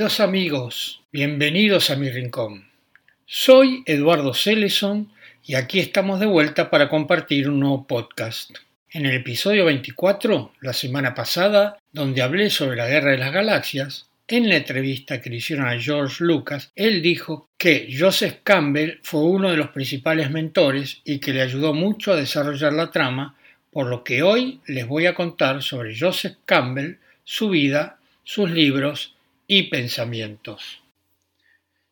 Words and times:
Queridos 0.00 0.20
amigos, 0.20 1.02
bienvenidos 1.12 1.90
a 1.90 1.96
mi 1.96 2.08
rincón. 2.08 2.70
Soy 3.26 3.82
Eduardo 3.84 4.32
Celeson 4.32 5.12
y 5.44 5.56
aquí 5.56 5.78
estamos 5.78 6.20
de 6.20 6.24
vuelta 6.24 6.70
para 6.70 6.88
compartir 6.88 7.50
un 7.50 7.60
nuevo 7.60 7.86
podcast. 7.86 8.50
En 8.92 9.04
el 9.04 9.14
episodio 9.16 9.66
24, 9.66 10.54
la 10.62 10.72
semana 10.72 11.14
pasada, 11.14 11.76
donde 11.92 12.22
hablé 12.22 12.48
sobre 12.48 12.78
la 12.78 12.88
Guerra 12.88 13.10
de 13.10 13.18
las 13.18 13.30
Galaxias, 13.30 14.08
en 14.26 14.48
la 14.48 14.56
entrevista 14.56 15.20
que 15.20 15.28
le 15.28 15.36
hicieron 15.36 15.68
a 15.68 15.78
George 15.78 16.24
Lucas, 16.24 16.72
él 16.74 17.02
dijo 17.02 17.50
que 17.58 17.94
Joseph 17.94 18.38
Campbell 18.42 19.00
fue 19.02 19.20
uno 19.20 19.50
de 19.50 19.58
los 19.58 19.68
principales 19.68 20.30
mentores 20.30 21.02
y 21.04 21.18
que 21.18 21.34
le 21.34 21.42
ayudó 21.42 21.74
mucho 21.74 22.14
a 22.14 22.16
desarrollar 22.16 22.72
la 22.72 22.90
trama, 22.90 23.36
por 23.70 23.86
lo 23.86 24.02
que 24.02 24.22
hoy 24.22 24.60
les 24.66 24.86
voy 24.86 25.04
a 25.04 25.14
contar 25.14 25.62
sobre 25.62 25.94
Joseph 25.94 26.38
Campbell, 26.46 26.96
su 27.22 27.50
vida, 27.50 27.98
sus 28.24 28.50
libros 28.50 29.14
y 29.52 29.64
pensamientos. 29.64 30.80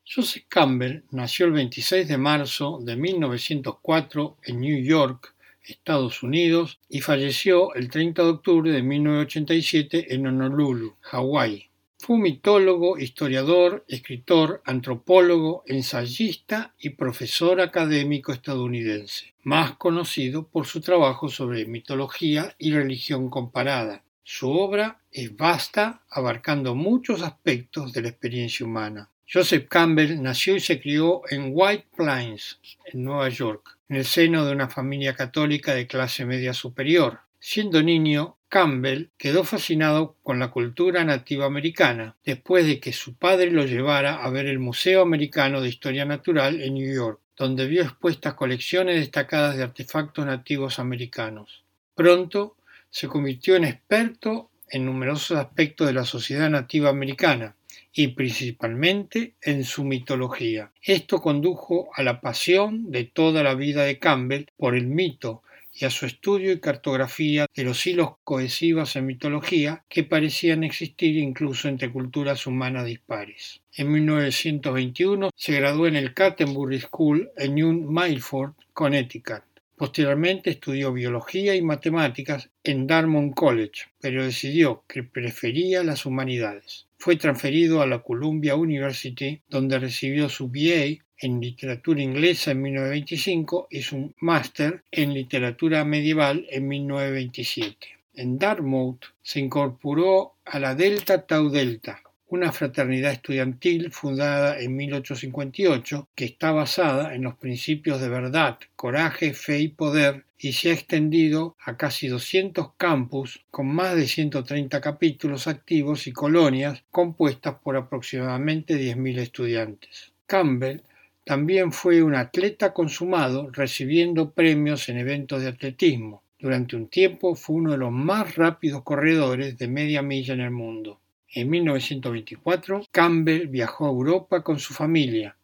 Joseph 0.08 0.44
Campbell 0.48 1.02
nació 1.10 1.46
el 1.46 1.52
26 1.54 2.06
de 2.06 2.16
marzo 2.16 2.78
de 2.80 2.94
1904 2.94 4.36
en 4.44 4.60
New 4.60 4.80
York, 4.80 5.34
Estados 5.64 6.22
Unidos, 6.22 6.78
y 6.88 7.00
falleció 7.00 7.74
el 7.74 7.90
30 7.90 8.22
de 8.22 8.28
octubre 8.28 8.70
de 8.70 8.80
1987 8.80 10.14
en 10.14 10.28
Honolulu, 10.28 10.94
Hawái. 11.00 11.68
Fue 11.98 12.16
mitólogo, 12.16 12.96
historiador, 12.96 13.84
escritor, 13.88 14.62
antropólogo, 14.64 15.64
ensayista 15.66 16.76
y 16.78 16.90
profesor 16.90 17.60
académico 17.60 18.32
estadounidense, 18.32 19.34
más 19.42 19.72
conocido 19.72 20.46
por 20.46 20.64
su 20.64 20.80
trabajo 20.80 21.28
sobre 21.28 21.66
mitología 21.66 22.54
y 22.56 22.70
religión 22.70 23.28
comparada. 23.28 24.04
Su 24.30 24.50
obra 24.50 25.00
es 25.10 25.34
vasta, 25.34 26.02
abarcando 26.10 26.74
muchos 26.74 27.22
aspectos 27.22 27.94
de 27.94 28.02
la 28.02 28.10
experiencia 28.10 28.66
humana. 28.66 29.08
Joseph 29.26 29.68
Campbell 29.70 30.20
nació 30.20 30.54
y 30.54 30.60
se 30.60 30.78
crió 30.78 31.22
en 31.30 31.52
White 31.54 31.86
Plains, 31.96 32.60
en 32.92 33.04
Nueva 33.04 33.30
York, 33.30 33.78
en 33.88 33.96
el 33.96 34.04
seno 34.04 34.44
de 34.44 34.52
una 34.52 34.68
familia 34.68 35.14
católica 35.14 35.72
de 35.74 35.86
clase 35.86 36.26
media 36.26 36.52
superior. 36.52 37.20
Siendo 37.40 37.82
niño, 37.82 38.36
Campbell 38.50 39.06
quedó 39.16 39.44
fascinado 39.44 40.16
con 40.22 40.38
la 40.38 40.50
cultura 40.50 41.02
nativa 41.04 41.46
americana, 41.46 42.14
después 42.22 42.66
de 42.66 42.80
que 42.80 42.92
su 42.92 43.14
padre 43.14 43.50
lo 43.50 43.64
llevara 43.64 44.22
a 44.22 44.28
ver 44.28 44.44
el 44.44 44.58
Museo 44.58 45.00
Americano 45.00 45.62
de 45.62 45.70
Historia 45.70 46.04
Natural 46.04 46.60
en 46.60 46.74
New 46.74 46.94
York, 46.94 47.18
donde 47.34 47.66
vio 47.66 47.82
expuestas 47.82 48.34
colecciones 48.34 48.96
destacadas 48.96 49.56
de 49.56 49.62
artefactos 49.62 50.26
nativos 50.26 50.78
americanos. 50.78 51.64
Pronto 51.94 52.57
se 52.90 53.08
convirtió 53.08 53.56
en 53.56 53.64
experto 53.64 54.50
en 54.70 54.84
numerosos 54.84 55.38
aspectos 55.38 55.86
de 55.86 55.94
la 55.94 56.04
sociedad 56.04 56.50
nativa 56.50 56.90
americana 56.90 57.56
y 57.92 58.08
principalmente 58.08 59.34
en 59.42 59.64
su 59.64 59.84
mitología. 59.84 60.72
Esto 60.82 61.20
condujo 61.20 61.88
a 61.94 62.02
la 62.02 62.20
pasión 62.20 62.90
de 62.90 63.04
toda 63.04 63.42
la 63.42 63.54
vida 63.54 63.84
de 63.84 63.98
Campbell 63.98 64.46
por 64.56 64.74
el 64.74 64.86
mito 64.86 65.42
y 65.80 65.84
a 65.84 65.90
su 65.90 66.06
estudio 66.06 66.52
y 66.52 66.60
cartografía 66.60 67.46
de 67.54 67.64
los 67.64 67.86
hilos 67.86 68.14
cohesivos 68.24 68.96
en 68.96 69.06
mitología 69.06 69.84
que 69.88 70.02
parecían 70.02 70.64
existir 70.64 71.16
incluso 71.16 71.68
entre 71.68 71.92
culturas 71.92 72.46
humanas 72.46 72.84
dispares. 72.84 73.60
En 73.74 73.92
1921 73.92 75.30
se 75.36 75.52
graduó 75.52 75.86
en 75.86 75.96
el 75.96 76.14
Canterbury 76.14 76.80
School 76.80 77.30
en 77.36 77.54
New 77.54 77.72
Milford, 77.72 78.54
Connecticut. 78.72 79.47
Posteriormente 79.78 80.50
estudió 80.50 80.92
biología 80.92 81.54
y 81.54 81.62
matemáticas 81.62 82.50
en 82.64 82.88
Dartmouth 82.88 83.32
College, 83.32 83.84
pero 84.00 84.24
decidió 84.24 84.82
que 84.88 85.04
prefería 85.04 85.84
las 85.84 86.04
humanidades. 86.04 86.88
Fue 86.98 87.14
transferido 87.14 87.80
a 87.80 87.86
la 87.86 88.02
Columbia 88.02 88.56
University, 88.56 89.40
donde 89.48 89.78
recibió 89.78 90.28
su 90.28 90.48
BA 90.48 90.98
en 91.20 91.40
literatura 91.40 92.02
inglesa 92.02 92.50
en 92.50 92.62
1925 92.62 93.68
y 93.70 93.82
su 93.82 94.12
máster 94.18 94.82
en 94.90 95.14
literatura 95.14 95.84
medieval 95.84 96.44
en 96.50 96.66
1927. 96.66 97.86
En 98.14 98.36
Dartmouth 98.36 99.04
se 99.22 99.38
incorporó 99.38 100.34
a 100.44 100.58
la 100.58 100.74
Delta 100.74 101.24
Tau 101.24 101.50
Delta, 101.50 102.02
una 102.30 102.52
fraternidad 102.52 103.12
estudiantil 103.12 103.90
fundada 103.90 104.60
en 104.60 104.76
1858 104.76 106.08
que 106.14 106.26
está 106.26 106.52
basada 106.52 107.14
en 107.14 107.22
los 107.22 107.36
principios 107.36 108.02
de 108.02 108.10
verdad, 108.10 108.58
coraje, 108.76 109.32
fe 109.32 109.60
y 109.60 109.68
poder 109.68 110.24
y 110.38 110.52
se 110.52 110.70
ha 110.70 110.74
extendido 110.74 111.56
a 111.64 111.76
casi 111.76 112.06
200 112.08 112.74
campus 112.76 113.44
con 113.50 113.66
más 113.68 113.96
de 113.96 114.06
130 114.06 114.80
capítulos 114.80 115.46
activos 115.46 116.06
y 116.06 116.12
colonias 116.12 116.84
compuestas 116.90 117.56
por 117.62 117.76
aproximadamente 117.76 118.78
10.000 118.78 119.18
estudiantes. 119.18 120.12
Campbell 120.26 120.82
también 121.24 121.72
fue 121.72 122.02
un 122.02 122.14
atleta 122.14 122.74
consumado 122.74 123.50
recibiendo 123.50 124.32
premios 124.32 124.88
en 124.90 124.98
eventos 124.98 125.40
de 125.40 125.48
atletismo. 125.48 126.22
Durante 126.38 126.76
un 126.76 126.88
tiempo 126.88 127.34
fue 127.34 127.56
uno 127.56 127.72
de 127.72 127.78
los 127.78 127.90
más 127.90 128.36
rápidos 128.36 128.82
corredores 128.82 129.58
de 129.58 129.66
media 129.66 130.02
milla 130.02 130.34
en 130.34 130.40
el 130.40 130.50
mundo. 130.50 131.00
En 131.34 131.50
1924, 131.50 132.86
Campbell 132.90 133.48
viajó 133.48 133.86
a 133.86 133.90
Europa 133.90 134.42
con 134.42 134.58
su 134.58 134.72
familia. 134.72 135.36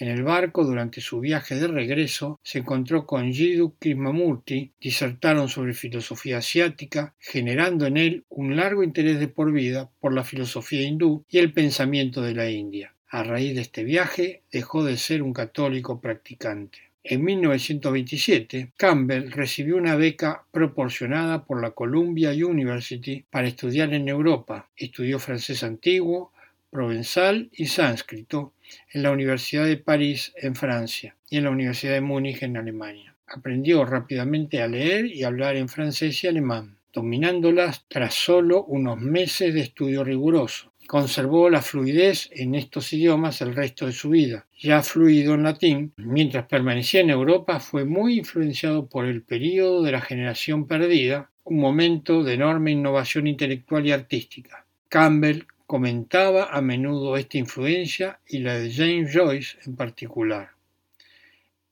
En 0.00 0.08
el 0.08 0.22
barco, 0.22 0.64
durante 0.64 1.00
su 1.00 1.20
viaje 1.20 1.54
de 1.54 1.68
regreso, 1.68 2.40
se 2.42 2.58
encontró 2.58 3.06
con 3.06 3.32
Jiddu 3.32 3.74
Krishnamurti, 3.78 4.72
disertaron 4.80 5.48
sobre 5.48 5.74
filosofía 5.74 6.38
asiática, 6.38 7.14
generando 7.18 7.86
en 7.86 7.96
él 7.96 8.24
un 8.28 8.56
largo 8.56 8.82
interés 8.82 9.20
de 9.20 9.28
por 9.28 9.52
vida 9.52 9.90
por 10.00 10.12
la 10.12 10.24
filosofía 10.24 10.82
hindú 10.82 11.24
y 11.28 11.38
el 11.38 11.52
pensamiento 11.52 12.20
de 12.22 12.34
la 12.34 12.50
India. 12.50 12.94
A 13.08 13.22
raíz 13.22 13.54
de 13.54 13.62
este 13.62 13.84
viaje, 13.84 14.42
dejó 14.50 14.84
de 14.84 14.96
ser 14.96 15.22
un 15.22 15.32
católico 15.32 16.00
practicante. 16.00 16.87
En 17.04 17.24
1927, 17.24 18.72
Campbell 18.76 19.30
recibió 19.30 19.76
una 19.76 19.96
beca 19.96 20.44
proporcionada 20.50 21.44
por 21.44 21.62
la 21.62 21.70
Columbia 21.70 22.32
University 22.32 23.24
para 23.30 23.48
estudiar 23.48 23.94
en 23.94 24.08
Europa. 24.08 24.68
Estudió 24.76 25.18
francés 25.18 25.62
antiguo, 25.62 26.32
provenzal 26.70 27.48
y 27.52 27.66
sánscrito 27.66 28.52
en 28.92 29.02
la 29.02 29.12
Universidad 29.12 29.64
de 29.64 29.78
París 29.78 30.32
en 30.36 30.54
Francia 30.54 31.16
y 31.30 31.38
en 31.38 31.44
la 31.44 31.50
Universidad 31.50 31.94
de 31.94 32.00
Múnich 32.00 32.42
en 32.42 32.56
Alemania. 32.56 33.14
Aprendió 33.26 33.84
rápidamente 33.84 34.60
a 34.60 34.68
leer 34.68 35.06
y 35.06 35.22
hablar 35.22 35.56
en 35.56 35.68
francés 35.68 36.22
y 36.24 36.26
alemán, 36.26 36.76
dominándolas 36.92 37.84
tras 37.88 38.14
solo 38.14 38.64
unos 38.64 39.00
meses 39.00 39.54
de 39.54 39.60
estudio 39.60 40.04
riguroso. 40.04 40.67
Conservó 40.88 41.50
la 41.50 41.60
fluidez 41.60 42.30
en 42.32 42.54
estos 42.54 42.94
idiomas 42.94 43.42
el 43.42 43.54
resto 43.54 43.84
de 43.84 43.92
su 43.92 44.08
vida. 44.08 44.46
Ya 44.58 44.82
fluido 44.82 45.34
en 45.34 45.42
latín, 45.42 45.92
mientras 45.98 46.46
permanecía 46.46 47.02
en 47.02 47.10
Europa 47.10 47.60
fue 47.60 47.84
muy 47.84 48.16
influenciado 48.20 48.86
por 48.86 49.04
el 49.04 49.20
período 49.20 49.82
de 49.82 49.92
la 49.92 50.00
generación 50.00 50.66
perdida, 50.66 51.30
un 51.44 51.58
momento 51.58 52.24
de 52.24 52.32
enorme 52.32 52.70
innovación 52.70 53.26
intelectual 53.26 53.86
y 53.86 53.92
artística. 53.92 54.64
Campbell 54.88 55.42
comentaba 55.66 56.44
a 56.44 56.62
menudo 56.62 57.18
esta 57.18 57.36
influencia 57.36 58.20
y 58.26 58.38
la 58.38 58.58
de 58.58 58.72
James 58.72 59.12
Joyce 59.12 59.58
en 59.66 59.76
particular. 59.76 60.52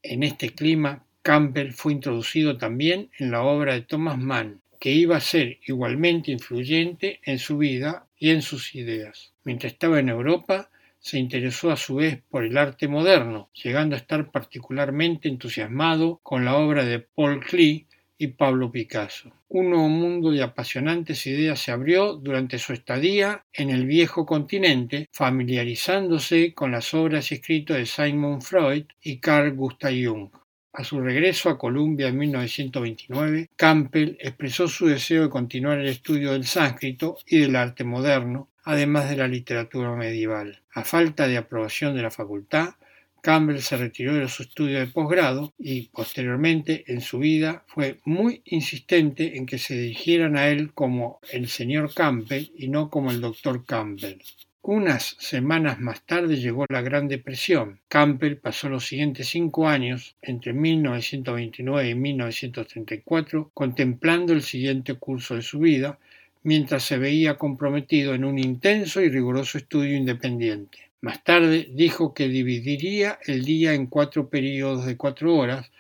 En 0.03 0.25
este 0.25 0.51
clima, 0.51 1.07
Campbell 1.23 1.73
fue 1.73 1.93
introducido 1.95 2.59
también 2.59 3.09
en 3.19 3.31
la 3.31 3.45
obra 3.45 3.73
de 3.73 3.81
Thomas 3.81 4.19
Mann, 4.19 4.61
que 4.79 4.93
iba 4.93 5.17
a 5.17 5.21
ser 5.21 5.59
igualmente 5.67 6.33
influyente 6.33 7.21
en 7.25 7.39
su 7.39 7.57
vida 7.57 8.06
y 8.19 8.31
en 8.31 8.43
sus 8.43 8.75
ideas. 8.75 9.33
Mientras 9.45 9.73
estaba 9.73 10.01
en 10.01 10.09
Europa, 10.09 10.71
se 10.99 11.19
interesó 11.19 11.71
a 11.71 11.77
su 11.77 11.97
vez 11.97 12.23
por 12.31 12.45
el 12.45 12.59
arte 12.59 12.89
moderno, 12.89 13.51
llegando 13.63 13.95
a 13.95 13.99
estar 13.99 14.31
particularmente 14.31 15.29
entusiasmado 15.29 16.19
con 16.23 16.45
la 16.45 16.57
obra 16.57 16.85
de 16.85 16.99
Paul 17.01 17.41
Klee 17.41 17.87
y 18.19 18.29
Pablo 18.29 18.73
Picasso. 18.73 19.31
Un 19.49 19.71
nuevo 19.71 19.89
mundo 19.89 20.31
de 20.31 20.43
apasionantes 20.43 21.27
ideas 21.27 21.61
se 21.61 21.71
abrió 21.71 22.15
durante 22.15 22.59
su 22.59 22.73
estadía 22.73 23.45
en 23.53 23.71
el 23.71 23.87
viejo 23.87 24.27
continente, 24.27 25.09
familiarizándose 25.13 26.55
con 26.55 26.73
las 26.73 26.93
obras 26.95 27.31
y 27.31 27.37
escritos 27.37 27.77
de 27.77 27.87
Sigmund 27.87 28.43
Freud 28.43 28.87
y 29.03 29.19
Carl 29.19 29.55
Gustav 29.55 29.93
Jung. 29.93 30.31
A 30.79 30.85
su 30.85 31.01
regreso 31.01 31.49
a 31.49 31.57
Columbia 31.57 32.09
en 32.09 32.19
1929, 32.19 33.49
Campbell 33.57 34.19
expresó 34.21 34.69
su 34.69 34.87
deseo 34.87 35.23
de 35.23 35.31
continuar 35.31 35.79
el 35.79 35.87
estudio 35.87 36.33
del 36.33 36.45
sánscrito 36.45 37.17
y 37.27 37.39
del 37.39 37.57
arte 37.57 37.83
moderno, 37.83 38.51
además 38.63 39.09
de 39.09 39.17
la 39.17 39.27
literatura 39.27 39.97
medieval. 39.97 40.61
A 40.75 40.85
falta 40.85 41.27
de 41.29 41.39
aprobación 41.39 41.97
de 41.97 42.03
la 42.03 42.11
facultad, 42.11 42.75
Campbell 43.23 43.61
se 43.61 43.79
retiró 43.79 44.13
de 44.13 44.21
los 44.21 44.39
estudios 44.39 44.81
de 44.81 44.93
posgrado 44.93 45.55
y 45.59 45.89
posteriormente 45.89 46.85
en 46.89 47.01
su 47.01 47.21
vida 47.21 47.65
fue 47.69 48.01
muy 48.05 48.43
insistente 48.45 49.39
en 49.39 49.47
que 49.47 49.57
se 49.57 49.79
dirigieran 49.79 50.37
a 50.37 50.49
él 50.49 50.75
como 50.75 51.21
el 51.33 51.49
señor 51.49 51.95
Campbell 51.95 52.51
y 52.55 52.69
no 52.69 52.91
como 52.91 53.11
el 53.11 53.23
doctor 53.23 53.65
Campbell. 53.65 54.19
Unas 54.69 55.15
semanas 55.21 55.79
más 55.79 56.03
tarde 56.03 56.39
llegó 56.41 56.65
la 56.69 56.83
Gran 56.83 57.07
Depresión. 57.07 57.79
Campbell 57.87 58.35
pasó 58.35 58.69
los 58.69 58.85
siguientes 58.85 59.29
cinco 59.29 59.69
años, 59.69 60.17
entre 60.21 60.53
1929 60.55 61.91
y 61.91 61.95
1934, 61.95 63.53
contemplando 63.55 64.33
el 64.33 64.43
siguiente 64.43 64.95
curso 64.95 65.37
de 65.37 65.43
su 65.43 65.61
vida, 65.61 66.01
mientras 66.43 66.83
se 66.83 66.99
veía 66.99 67.37
comprometido 67.37 68.13
en 68.13 68.25
un 68.25 68.41
intenso 68.41 69.01
y 69.01 69.09
riguroso 69.09 69.57
estudio 69.57 69.97
independiente. 69.97 70.91
Más 71.01 71.23
tarde 71.23 71.69
dijo 71.71 72.13
que 72.13 72.27
dividiría 72.27 73.21
el 73.25 73.45
día 73.45 73.73
en 73.73 73.87
cuatro 73.87 74.29
periodos 74.29 74.85
de 74.85 74.97
cuatro 74.97 75.37
horas, 75.37 75.71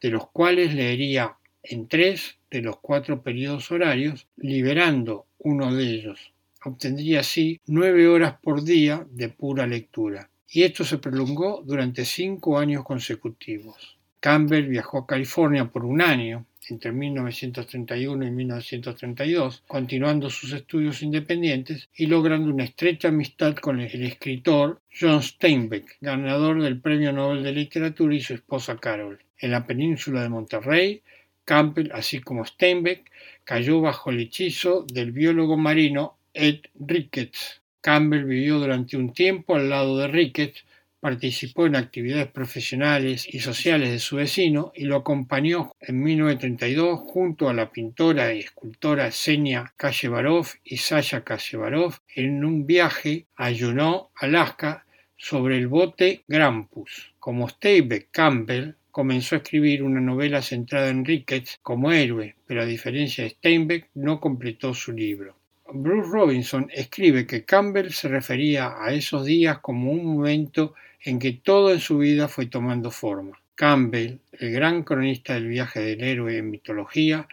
de 0.00 0.10
los 0.10 0.28
cuales 0.30 0.74
leería 0.74 1.36
en 1.62 1.86
tres 1.86 2.38
de 2.50 2.60
los 2.60 2.78
cuatro 2.80 3.22
periodos 3.22 3.70
horarios, 3.70 4.26
liberando 4.36 5.26
uno 5.38 5.72
de 5.72 5.84
ellos. 5.84 6.32
Obtendría 6.64 7.20
así 7.20 7.60
nueve 7.66 8.06
horas 8.06 8.36
por 8.40 8.62
día 8.62 9.04
de 9.10 9.28
pura 9.28 9.66
lectura. 9.66 10.30
Y 10.48 10.62
esto 10.62 10.84
se 10.84 10.98
prolongó 10.98 11.62
durante 11.64 12.04
cinco 12.04 12.58
años 12.58 12.84
consecutivos. 12.84 13.98
Campbell 14.20 14.68
viajó 14.68 14.98
a 14.98 15.06
California 15.06 15.64
por 15.64 15.84
un 15.84 16.00
año, 16.00 16.46
entre 16.68 16.92
1931 16.92 18.24
y 18.24 18.30
1932, 18.30 19.64
continuando 19.66 20.30
sus 20.30 20.52
estudios 20.52 21.02
independientes 21.02 21.88
y 21.96 22.06
logrando 22.06 22.52
una 22.52 22.62
estrecha 22.62 23.08
amistad 23.08 23.56
con 23.56 23.80
el 23.80 24.04
escritor 24.04 24.80
John 24.96 25.20
Steinbeck, 25.22 25.96
ganador 26.00 26.62
del 26.62 26.80
Premio 26.80 27.12
Nobel 27.12 27.42
de 27.42 27.52
Literatura, 27.52 28.14
y 28.14 28.20
su 28.20 28.34
esposa 28.34 28.76
Carol. 28.76 29.18
En 29.38 29.50
la 29.50 29.66
península 29.66 30.22
de 30.22 30.28
Monterrey, 30.28 31.02
Campbell, 31.44 31.90
así 31.92 32.20
como 32.20 32.44
Steinbeck, 32.44 33.10
cayó 33.42 33.80
bajo 33.80 34.10
el 34.10 34.20
hechizo 34.20 34.86
del 34.86 35.10
biólogo 35.10 35.56
marino 35.56 36.18
Ed 36.34 36.60
Ricketts. 36.74 37.60
Campbell 37.82 38.24
vivió 38.24 38.58
durante 38.58 38.96
un 38.96 39.12
tiempo 39.12 39.54
al 39.54 39.68
lado 39.68 39.98
de 39.98 40.08
Ricketts, 40.08 40.64
participó 41.00 41.66
en 41.66 41.74
actividades 41.74 42.28
profesionales 42.28 43.26
y 43.28 43.40
sociales 43.40 43.90
de 43.90 43.98
su 43.98 44.16
vecino 44.16 44.72
y 44.74 44.84
lo 44.84 44.96
acompañó 44.96 45.72
en 45.80 46.00
1932 46.00 47.00
junto 47.00 47.48
a 47.48 47.54
la 47.54 47.72
pintora 47.72 48.32
y 48.32 48.38
escultora 48.38 49.10
Senia 49.10 49.74
Kashevarov 49.76 50.46
y 50.64 50.76
Sasha 50.76 51.24
Kashevarov 51.24 51.98
en 52.14 52.44
un 52.44 52.66
viaje 52.66 53.26
a 53.36 53.52
Juneau, 53.52 54.10
Alaska, 54.14 54.86
sobre 55.16 55.58
el 55.58 55.66
bote 55.66 56.24
Grampus. 56.28 57.14
Como 57.18 57.48
Steve 57.48 58.06
Campbell 58.10 58.74
comenzó 58.90 59.34
a 59.34 59.38
escribir 59.38 59.82
una 59.82 60.00
novela 60.00 60.40
centrada 60.40 60.88
en 60.88 61.04
Ricketts 61.04 61.58
como 61.62 61.92
héroe, 61.92 62.36
pero 62.46 62.62
a 62.62 62.66
diferencia 62.66 63.24
de 63.24 63.30
Steinbeck 63.30 63.90
no 63.94 64.20
completó 64.20 64.72
su 64.72 64.92
libro. 64.92 65.41
Bruce 65.74 66.10
Robinson 66.10 66.68
escribe 66.72 67.26
que 67.26 67.44
Campbell 67.44 67.92
se 67.92 68.08
refería 68.08 68.74
a 68.78 68.92
esos 68.92 69.24
días 69.24 69.58
como 69.60 69.90
un 69.90 70.04
momento 70.04 70.74
en 71.02 71.18
que 71.18 71.32
todo 71.32 71.72
en 71.72 71.80
su 71.80 71.98
vida 71.98 72.28
fue 72.28 72.46
tomando 72.46 72.90
forma. 72.90 73.40
Campbell, 73.54 74.18
el 74.32 74.52
gran 74.52 74.82
cronista 74.82 75.34
del 75.34 75.48
viaje 75.48 75.80
del 75.80 76.02
héroe 76.02 76.36
en 76.36 76.50
mitología, 76.50 77.26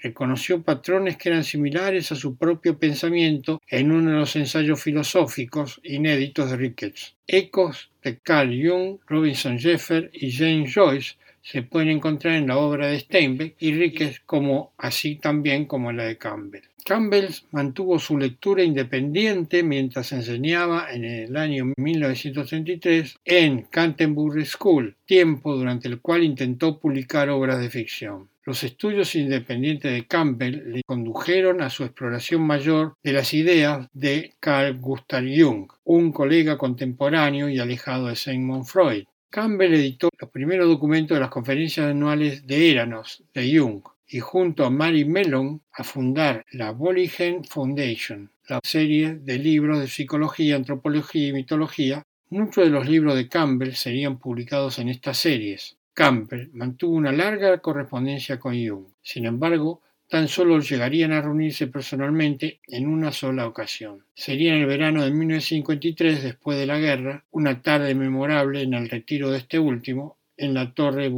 reconoció 0.00 0.62
patrones 0.62 1.16
que 1.16 1.28
eran 1.28 1.44
similares 1.44 2.10
a 2.12 2.16
su 2.16 2.36
propio 2.36 2.78
pensamiento 2.78 3.60
en 3.68 3.92
uno 3.92 4.10
de 4.10 4.16
los 4.16 4.36
ensayos 4.36 4.82
filosóficos 4.82 5.80
inéditos 5.84 6.50
de 6.50 6.56
Ricketts. 6.56 7.14
Ecos 7.26 7.90
de 8.02 8.18
Carl 8.18 8.50
Jung, 8.50 8.98
Robinson 9.06 9.58
Jeffer 9.58 10.10
y 10.14 10.32
James 10.32 10.74
Joyce 10.74 11.14
se 11.42 11.62
pueden 11.62 11.88
encontrar 11.88 12.34
en 12.34 12.46
la 12.46 12.56
obra 12.56 12.86
de 12.86 13.00
Steinbeck 13.00 13.56
y 13.58 13.72
Ricketts 13.72 14.20
como 14.20 14.72
así 14.78 15.16
también 15.16 15.66
como 15.66 15.90
en 15.90 15.98
la 15.98 16.04
de 16.04 16.16
Campbell. 16.18 16.62
Campbell 16.84 17.28
mantuvo 17.52 17.98
su 17.98 18.18
lectura 18.18 18.64
independiente 18.64 19.62
mientras 19.62 20.12
enseñaba 20.12 20.92
en 20.92 21.04
el 21.04 21.36
año 21.36 21.72
1933 21.76 23.18
en 23.24 23.62
Canterbury 23.62 24.44
School, 24.44 24.96
tiempo 25.04 25.56
durante 25.56 25.88
el 25.88 26.00
cual 26.00 26.24
intentó 26.24 26.80
publicar 26.80 27.28
obras 27.30 27.60
de 27.60 27.70
ficción. 27.70 28.28
Los 28.44 28.64
estudios 28.64 29.14
independientes 29.14 29.92
de 29.92 30.08
Campbell 30.08 30.72
le 30.72 30.82
condujeron 30.84 31.62
a 31.62 31.70
su 31.70 31.84
exploración 31.84 32.42
mayor 32.42 32.96
de 33.04 33.12
las 33.12 33.32
ideas 33.34 33.88
de 33.92 34.34
Carl 34.40 34.80
Gustav 34.80 35.22
Jung, 35.22 35.70
un 35.84 36.10
colega 36.10 36.58
contemporáneo 36.58 37.48
y 37.48 37.60
alejado 37.60 38.08
de 38.08 38.16
Sigmund 38.16 38.64
Freud. 38.64 39.04
Campbell 39.32 39.72
editó 39.72 40.10
los 40.18 40.28
primeros 40.28 40.68
documentos 40.68 41.16
de 41.16 41.20
las 41.20 41.30
conferencias 41.30 41.86
anuales 41.86 42.46
de 42.46 42.70
Eranos 42.70 43.24
de 43.32 43.58
Jung, 43.58 43.80
y 44.06 44.20
junto 44.20 44.66
a 44.66 44.68
Mary 44.68 45.06
Mellon 45.06 45.62
a 45.72 45.84
fundar 45.84 46.44
la 46.52 46.72
Bolligen 46.72 47.42
Foundation, 47.42 48.30
la 48.46 48.60
serie 48.62 49.14
de 49.14 49.38
libros 49.38 49.80
de 49.80 49.88
psicología, 49.88 50.56
antropología 50.56 51.28
y 51.28 51.32
mitología. 51.32 52.02
Muchos 52.28 52.64
de 52.64 52.70
los 52.70 52.86
libros 52.86 53.14
de 53.14 53.26
Campbell 53.30 53.72
serían 53.72 54.18
publicados 54.18 54.78
en 54.78 54.90
estas 54.90 55.16
series. 55.16 55.78
Campbell 55.94 56.50
mantuvo 56.52 56.94
una 56.94 57.10
larga 57.10 57.56
correspondencia 57.56 58.38
con 58.38 58.52
Jung. 58.52 58.84
Sin 59.00 59.24
embargo, 59.24 59.80
tan 60.12 60.28
solo 60.28 60.60
llegarían 60.60 61.12
a 61.12 61.22
reunirse 61.22 61.68
personalmente 61.68 62.60
en 62.68 62.86
una 62.86 63.12
sola 63.12 63.46
ocasión. 63.46 64.04
Sería 64.12 64.54
en 64.54 64.60
el 64.60 64.66
verano 64.66 65.02
de 65.02 65.10
1953, 65.10 66.22
después 66.22 66.58
de 66.58 66.66
la 66.66 66.78
guerra, 66.78 67.24
una 67.30 67.62
tarde 67.62 67.94
memorable 67.94 68.60
en 68.60 68.74
el 68.74 68.90
retiro 68.90 69.30
de 69.30 69.38
este 69.38 69.58
último, 69.58 70.18
en 70.36 70.52
la 70.52 70.74
Torre. 70.74 71.08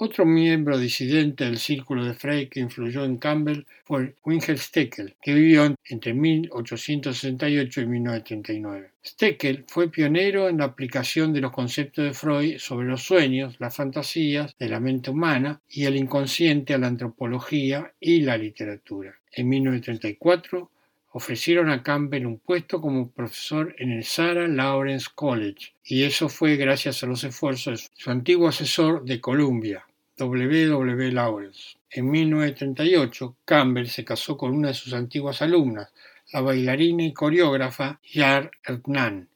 Otro 0.00 0.24
miembro 0.24 0.78
disidente 0.78 1.42
del 1.42 1.58
círculo 1.58 2.04
de 2.04 2.14
Frey 2.14 2.46
que 2.46 2.60
influyó 2.60 3.04
en 3.04 3.16
Campbell 3.16 3.64
fue 3.82 4.14
Wilhelm 4.24 4.56
Steckel, 4.56 5.16
que 5.20 5.34
vivió 5.34 5.74
entre 5.86 6.14
1868 6.14 7.80
y 7.80 7.86
1939. 7.86 8.90
Steckel 9.04 9.64
fue 9.66 9.90
pionero 9.90 10.48
en 10.48 10.58
la 10.58 10.66
aplicación 10.66 11.32
de 11.32 11.40
los 11.40 11.50
conceptos 11.50 12.04
de 12.04 12.14
Freud 12.14 12.58
sobre 12.58 12.86
los 12.86 13.02
sueños, 13.02 13.56
las 13.58 13.74
fantasías 13.74 14.54
de 14.56 14.68
la 14.68 14.78
mente 14.78 15.10
humana 15.10 15.60
y 15.68 15.86
el 15.86 15.96
inconsciente 15.96 16.74
a 16.74 16.78
la 16.78 16.86
antropología 16.86 17.92
y 17.98 18.20
la 18.20 18.38
literatura. 18.38 19.18
En 19.32 19.48
1934 19.48 20.70
ofrecieron 21.10 21.70
a 21.70 21.82
Campbell 21.82 22.26
un 22.26 22.38
puesto 22.38 22.80
como 22.80 23.10
profesor 23.10 23.74
en 23.78 23.90
el 23.90 24.04
Sarah 24.04 24.46
Lawrence 24.46 25.08
College, 25.12 25.72
y 25.84 26.04
eso 26.04 26.28
fue 26.28 26.54
gracias 26.54 27.02
a 27.02 27.06
los 27.08 27.24
esfuerzos 27.24 27.82
de 27.82 28.00
su 28.00 28.10
antiguo 28.12 28.46
asesor 28.46 29.04
de 29.04 29.20
Columbia, 29.20 29.87
W. 30.18 30.66
W. 30.66 31.12
Lawrence. 31.12 31.76
En 31.92 32.10
1938, 32.10 33.36
Campbell 33.44 33.86
se 33.86 34.04
casó 34.04 34.36
con 34.36 34.50
una 34.50 34.68
de 34.68 34.74
sus 34.74 34.92
antiguas 34.92 35.42
alumnas, 35.42 35.92
la 36.32 36.40
bailarina 36.40 37.04
y 37.04 37.12
coreógrafa 37.12 38.00
Yar 38.02 38.50
Hernan. 38.64 39.28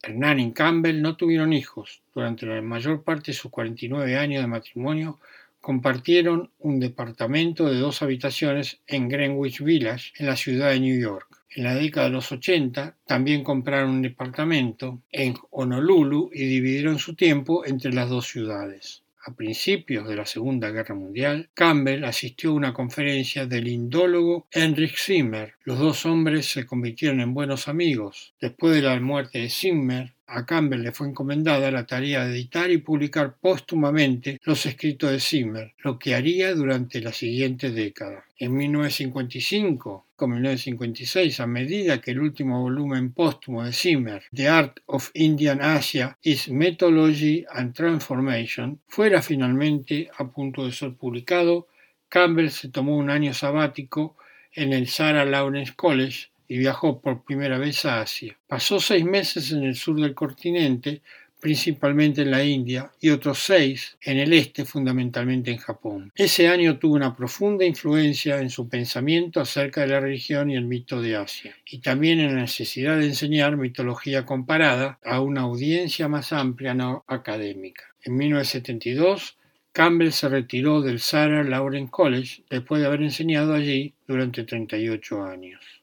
Hernan 0.00 0.38
y 0.38 0.52
Campbell 0.52 1.02
no 1.02 1.16
tuvieron 1.16 1.52
hijos. 1.52 2.02
Durante 2.14 2.46
la 2.46 2.62
mayor 2.62 3.02
parte 3.02 3.32
de 3.32 3.36
sus 3.36 3.50
49 3.50 4.16
años 4.16 4.42
de 4.42 4.46
matrimonio, 4.46 5.18
compartieron 5.60 6.48
un 6.60 6.78
departamento 6.78 7.68
de 7.68 7.80
dos 7.80 8.00
habitaciones 8.00 8.78
en 8.86 9.08
Greenwich 9.08 9.60
Village, 9.60 10.12
en 10.16 10.26
la 10.26 10.36
ciudad 10.36 10.70
de 10.70 10.78
New 10.78 11.00
York. 11.00 11.26
En 11.50 11.64
la 11.64 11.74
década 11.74 12.06
de 12.06 12.12
los 12.12 12.30
80 12.30 12.98
también 13.04 13.42
compraron 13.42 13.90
un 13.90 14.02
departamento 14.02 15.02
en 15.10 15.34
Honolulu 15.50 16.30
y 16.32 16.44
dividieron 16.46 17.00
su 17.00 17.16
tiempo 17.16 17.66
entre 17.66 17.92
las 17.92 18.08
dos 18.08 18.28
ciudades. 18.28 19.02
A 19.22 19.34
principios 19.34 20.08
de 20.08 20.16
la 20.16 20.24
Segunda 20.24 20.70
Guerra 20.70 20.94
Mundial, 20.94 21.50
Campbell 21.52 22.04
asistió 22.04 22.50
a 22.50 22.54
una 22.54 22.72
conferencia 22.72 23.44
del 23.46 23.68
indólogo 23.68 24.46
Heinrich 24.50 24.96
Zimmer. 24.96 25.54
Los 25.64 25.78
dos 25.78 26.06
hombres 26.06 26.46
se 26.46 26.64
convirtieron 26.64 27.20
en 27.20 27.34
buenos 27.34 27.68
amigos. 27.68 28.32
Después 28.40 28.74
de 28.74 28.80
la 28.80 28.98
muerte 28.98 29.40
de 29.40 29.50
Zimmer, 29.50 30.14
a 30.26 30.46
Campbell 30.46 30.82
le 30.82 30.92
fue 30.92 31.08
encomendada 31.08 31.70
la 31.70 31.86
tarea 31.86 32.24
de 32.24 32.32
editar 32.32 32.70
y 32.70 32.78
publicar 32.78 33.36
póstumamente 33.40 34.38
los 34.44 34.64
escritos 34.64 35.10
de 35.10 35.20
Zimmer, 35.20 35.74
lo 35.78 35.98
que 35.98 36.14
haría 36.14 36.54
durante 36.54 37.00
la 37.00 37.12
siguiente 37.12 37.70
década. 37.72 38.24
En 38.38 38.56
1955, 38.56 40.06
con 40.20 40.32
1956, 40.32 41.40
a 41.40 41.46
medida 41.46 41.98
que 41.98 42.10
el 42.10 42.20
último 42.20 42.60
volumen 42.60 43.14
póstumo 43.14 43.64
de 43.64 43.72
Zimmer, 43.72 44.22
The 44.34 44.48
Art 44.48 44.80
of 44.84 45.08
Indian 45.14 45.62
Asia 45.62 46.18
is 46.22 46.50
Methodology 46.50 47.46
and 47.50 47.72
Transformation, 47.72 48.78
fuera 48.86 49.22
finalmente 49.22 50.10
a 50.18 50.28
punto 50.28 50.66
de 50.66 50.72
ser 50.72 50.92
publicado, 50.92 51.68
Campbell 52.10 52.50
se 52.50 52.68
tomó 52.68 52.98
un 52.98 53.08
año 53.08 53.32
sabático 53.32 54.18
en 54.52 54.74
el 54.74 54.88
Sarah 54.88 55.24
Lawrence 55.24 55.72
College 55.74 56.28
y 56.46 56.58
viajó 56.58 57.00
por 57.00 57.24
primera 57.24 57.56
vez 57.56 57.86
a 57.86 58.02
Asia. 58.02 58.36
Pasó 58.46 58.78
seis 58.78 59.06
meses 59.06 59.52
en 59.52 59.62
el 59.62 59.74
sur 59.74 59.98
del 59.98 60.14
continente, 60.14 61.00
principalmente 61.40 62.22
en 62.22 62.30
la 62.30 62.44
India, 62.44 62.90
y 63.00 63.10
otros 63.10 63.38
seis 63.38 63.96
en 64.02 64.18
el 64.18 64.32
este, 64.32 64.64
fundamentalmente 64.64 65.50
en 65.50 65.58
Japón. 65.58 66.12
Ese 66.14 66.48
año 66.48 66.78
tuvo 66.78 66.94
una 66.94 67.16
profunda 67.16 67.64
influencia 67.64 68.40
en 68.40 68.50
su 68.50 68.68
pensamiento 68.68 69.40
acerca 69.40 69.80
de 69.80 69.88
la 69.88 70.00
religión 70.00 70.50
y 70.50 70.56
el 70.56 70.66
mito 70.66 71.00
de 71.00 71.16
Asia, 71.16 71.56
y 71.66 71.78
también 71.78 72.20
en 72.20 72.34
la 72.34 72.42
necesidad 72.42 72.98
de 72.98 73.06
enseñar 73.06 73.56
mitología 73.56 74.24
comparada 74.24 74.98
a 75.04 75.20
una 75.20 75.42
audiencia 75.42 76.08
más 76.08 76.32
amplia 76.32 76.74
no 76.74 77.04
académica. 77.06 77.84
En 78.02 78.16
1972, 78.16 79.36
Campbell 79.72 80.10
se 80.10 80.28
retiró 80.28 80.80
del 80.80 80.98
Sarah 80.98 81.44
Lawrence 81.44 81.90
College 81.90 82.42
después 82.50 82.80
de 82.80 82.88
haber 82.88 83.02
enseñado 83.02 83.54
allí 83.54 83.94
durante 84.06 84.44
38 84.44 85.22
años. 85.22 85.79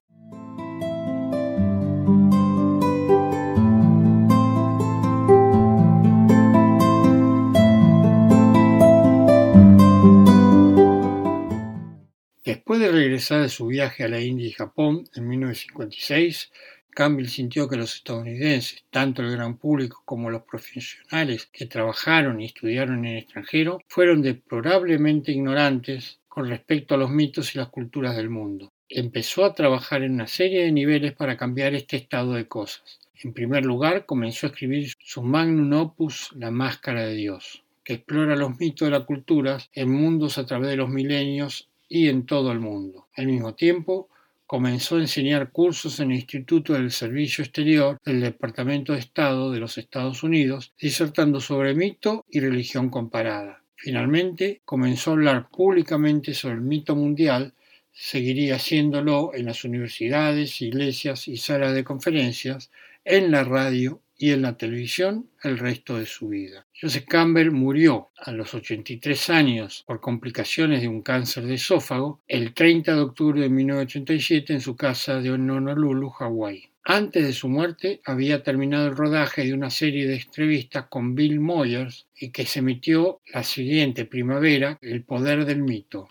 De 12.76 12.92
regresar 12.92 13.42
de 13.42 13.50
su 13.50 13.68
viaje 13.68 14.04
a 14.04 14.10
la 14.10 14.20
India 14.20 14.46
y 14.46 14.52
Japón 14.52 15.06
en 15.16 15.26
1956, 15.30 16.52
Campbell 16.90 17.28
sintió 17.28 17.70
que 17.70 17.78
los 17.78 17.96
estadounidenses, 17.96 18.84
tanto 18.92 19.22
el 19.22 19.32
gran 19.32 19.58
público 19.58 20.02
como 20.04 20.30
los 20.30 20.42
profesionales 20.42 21.48
que 21.52 21.66
trabajaron 21.66 22.42
y 22.42 22.46
estudiaron 22.46 23.06
en 23.06 23.14
el 23.14 23.18
extranjero, 23.20 23.82
fueron 23.88 24.22
deplorablemente 24.22 25.32
ignorantes 25.32 26.20
con 26.28 26.50
respecto 26.50 26.94
a 26.94 26.98
los 26.98 27.10
mitos 27.10 27.56
y 27.56 27.58
las 27.58 27.70
culturas 27.70 28.18
del 28.18 28.30
mundo. 28.30 28.74
Empezó 28.90 29.46
a 29.46 29.56
trabajar 29.56 30.04
en 30.04 30.16
una 30.16 30.28
serie 30.28 30.64
de 30.64 30.74
niveles 30.74 31.14
para 31.14 31.38
cambiar 31.38 31.74
este 31.74 31.96
estado 31.96 32.34
de 32.34 32.50
cosas. 32.50 33.00
En 33.24 33.32
primer 33.32 33.66
lugar, 33.66 34.06
comenzó 34.06 34.46
a 34.46 34.50
escribir 34.50 34.92
su 35.00 35.24
magnum 35.24 35.72
opus 35.72 36.32
La 36.36 36.52
Máscara 36.52 37.06
de 37.06 37.16
Dios, 37.16 37.64
que 37.86 37.94
explora 37.94 38.36
los 38.36 38.60
mitos 38.60 38.88
de 38.88 38.92
las 38.92 39.06
culturas 39.06 39.70
en 39.72 39.90
mundos 39.90 40.38
a 40.38 40.46
través 40.46 40.70
de 40.70 40.76
los 40.76 40.90
milenios 40.90 41.70
y 41.88 42.10
en 42.10 42.26
todo 42.26 42.52
el 42.52 42.60
mundo. 42.60 43.08
Al 43.16 43.28
mismo 43.28 43.56
tiempo, 43.56 44.10
comenzó 44.46 44.96
a 44.96 45.02
enseñar 45.02 45.52
cursos 45.52 46.00
en 46.00 46.12
el 46.12 46.18
Instituto 46.18 46.74
del 46.74 46.92
Servicio 46.92 47.44
Exterior 47.44 47.98
del 48.06 48.22
Departamento 48.22 48.94
de 48.94 49.00
Estado 49.00 49.52
de 49.52 49.60
los 49.60 49.78
Estados 49.78 50.24
Unidos, 50.24 50.74
disertando 50.80 51.42
sobre 51.42 51.76
mito 51.76 52.26
y 52.30 52.40
religión 52.40 52.90
comparada. 52.90 53.62
Finalmente, 53.76 54.62
comenzó 54.64 55.12
a 55.12 55.14
hablar 55.14 55.50
públicamente 55.50 56.34
sobre 56.34 56.56
el 56.56 56.62
mito 56.62 56.96
mundial, 56.96 57.54
seguiría 57.92 58.56
haciéndolo 58.56 59.32
en 59.34 59.46
las 59.46 59.64
universidades, 59.66 60.62
iglesias 60.62 61.28
y 61.28 61.38
salas 61.38 61.74
de 61.74 61.84
conferencias, 61.84 62.72
en 63.04 63.32
la 63.32 63.44
radio 63.44 64.02
y 64.18 64.32
en 64.32 64.42
la 64.42 64.58
televisión 64.58 65.30
el 65.44 65.58
resto 65.58 65.98
de 65.98 66.06
su 66.06 66.30
vida. 66.30 66.66
Joseph 66.80 67.06
Campbell 67.08 67.52
murió 67.52 68.10
a 68.18 68.32
los 68.32 68.54
83 68.54 69.30
años 69.30 69.84
por 69.86 70.00
complicaciones 70.00 70.82
de 70.82 70.88
un 70.88 71.02
cáncer 71.02 71.46
de 71.46 71.56
esófago 71.56 72.22
el 72.28 72.54
30 72.54 72.96
de 72.96 73.02
octubre 73.02 73.42
de 73.42 73.50
1987 73.50 74.54
en 74.54 74.62
su 74.62 74.76
casa 74.76 75.22
de 75.22 75.32
Honolulu, 75.32 76.10
Hawái. 76.10 76.70
Antes 76.90 77.26
de 77.26 77.34
su 77.34 77.50
muerte 77.50 78.00
había 78.06 78.44
terminado 78.44 78.88
el 78.88 78.96
rodaje 78.96 79.44
de 79.44 79.54
una 79.54 79.70
serie 79.70 80.08
de 80.08 80.16
entrevistas 80.16 80.86
con 80.88 81.16
Bill 81.16 81.42
Moyers 81.42 82.08
y 82.18 82.30
que 82.30 82.46
se 82.46 82.60
emitió 82.60 83.20
la 83.34 83.44
siguiente 83.44 84.06
primavera, 84.06 84.78
El 84.82 85.04
poder 85.04 85.44
del 85.44 85.64
mito. 85.64 86.08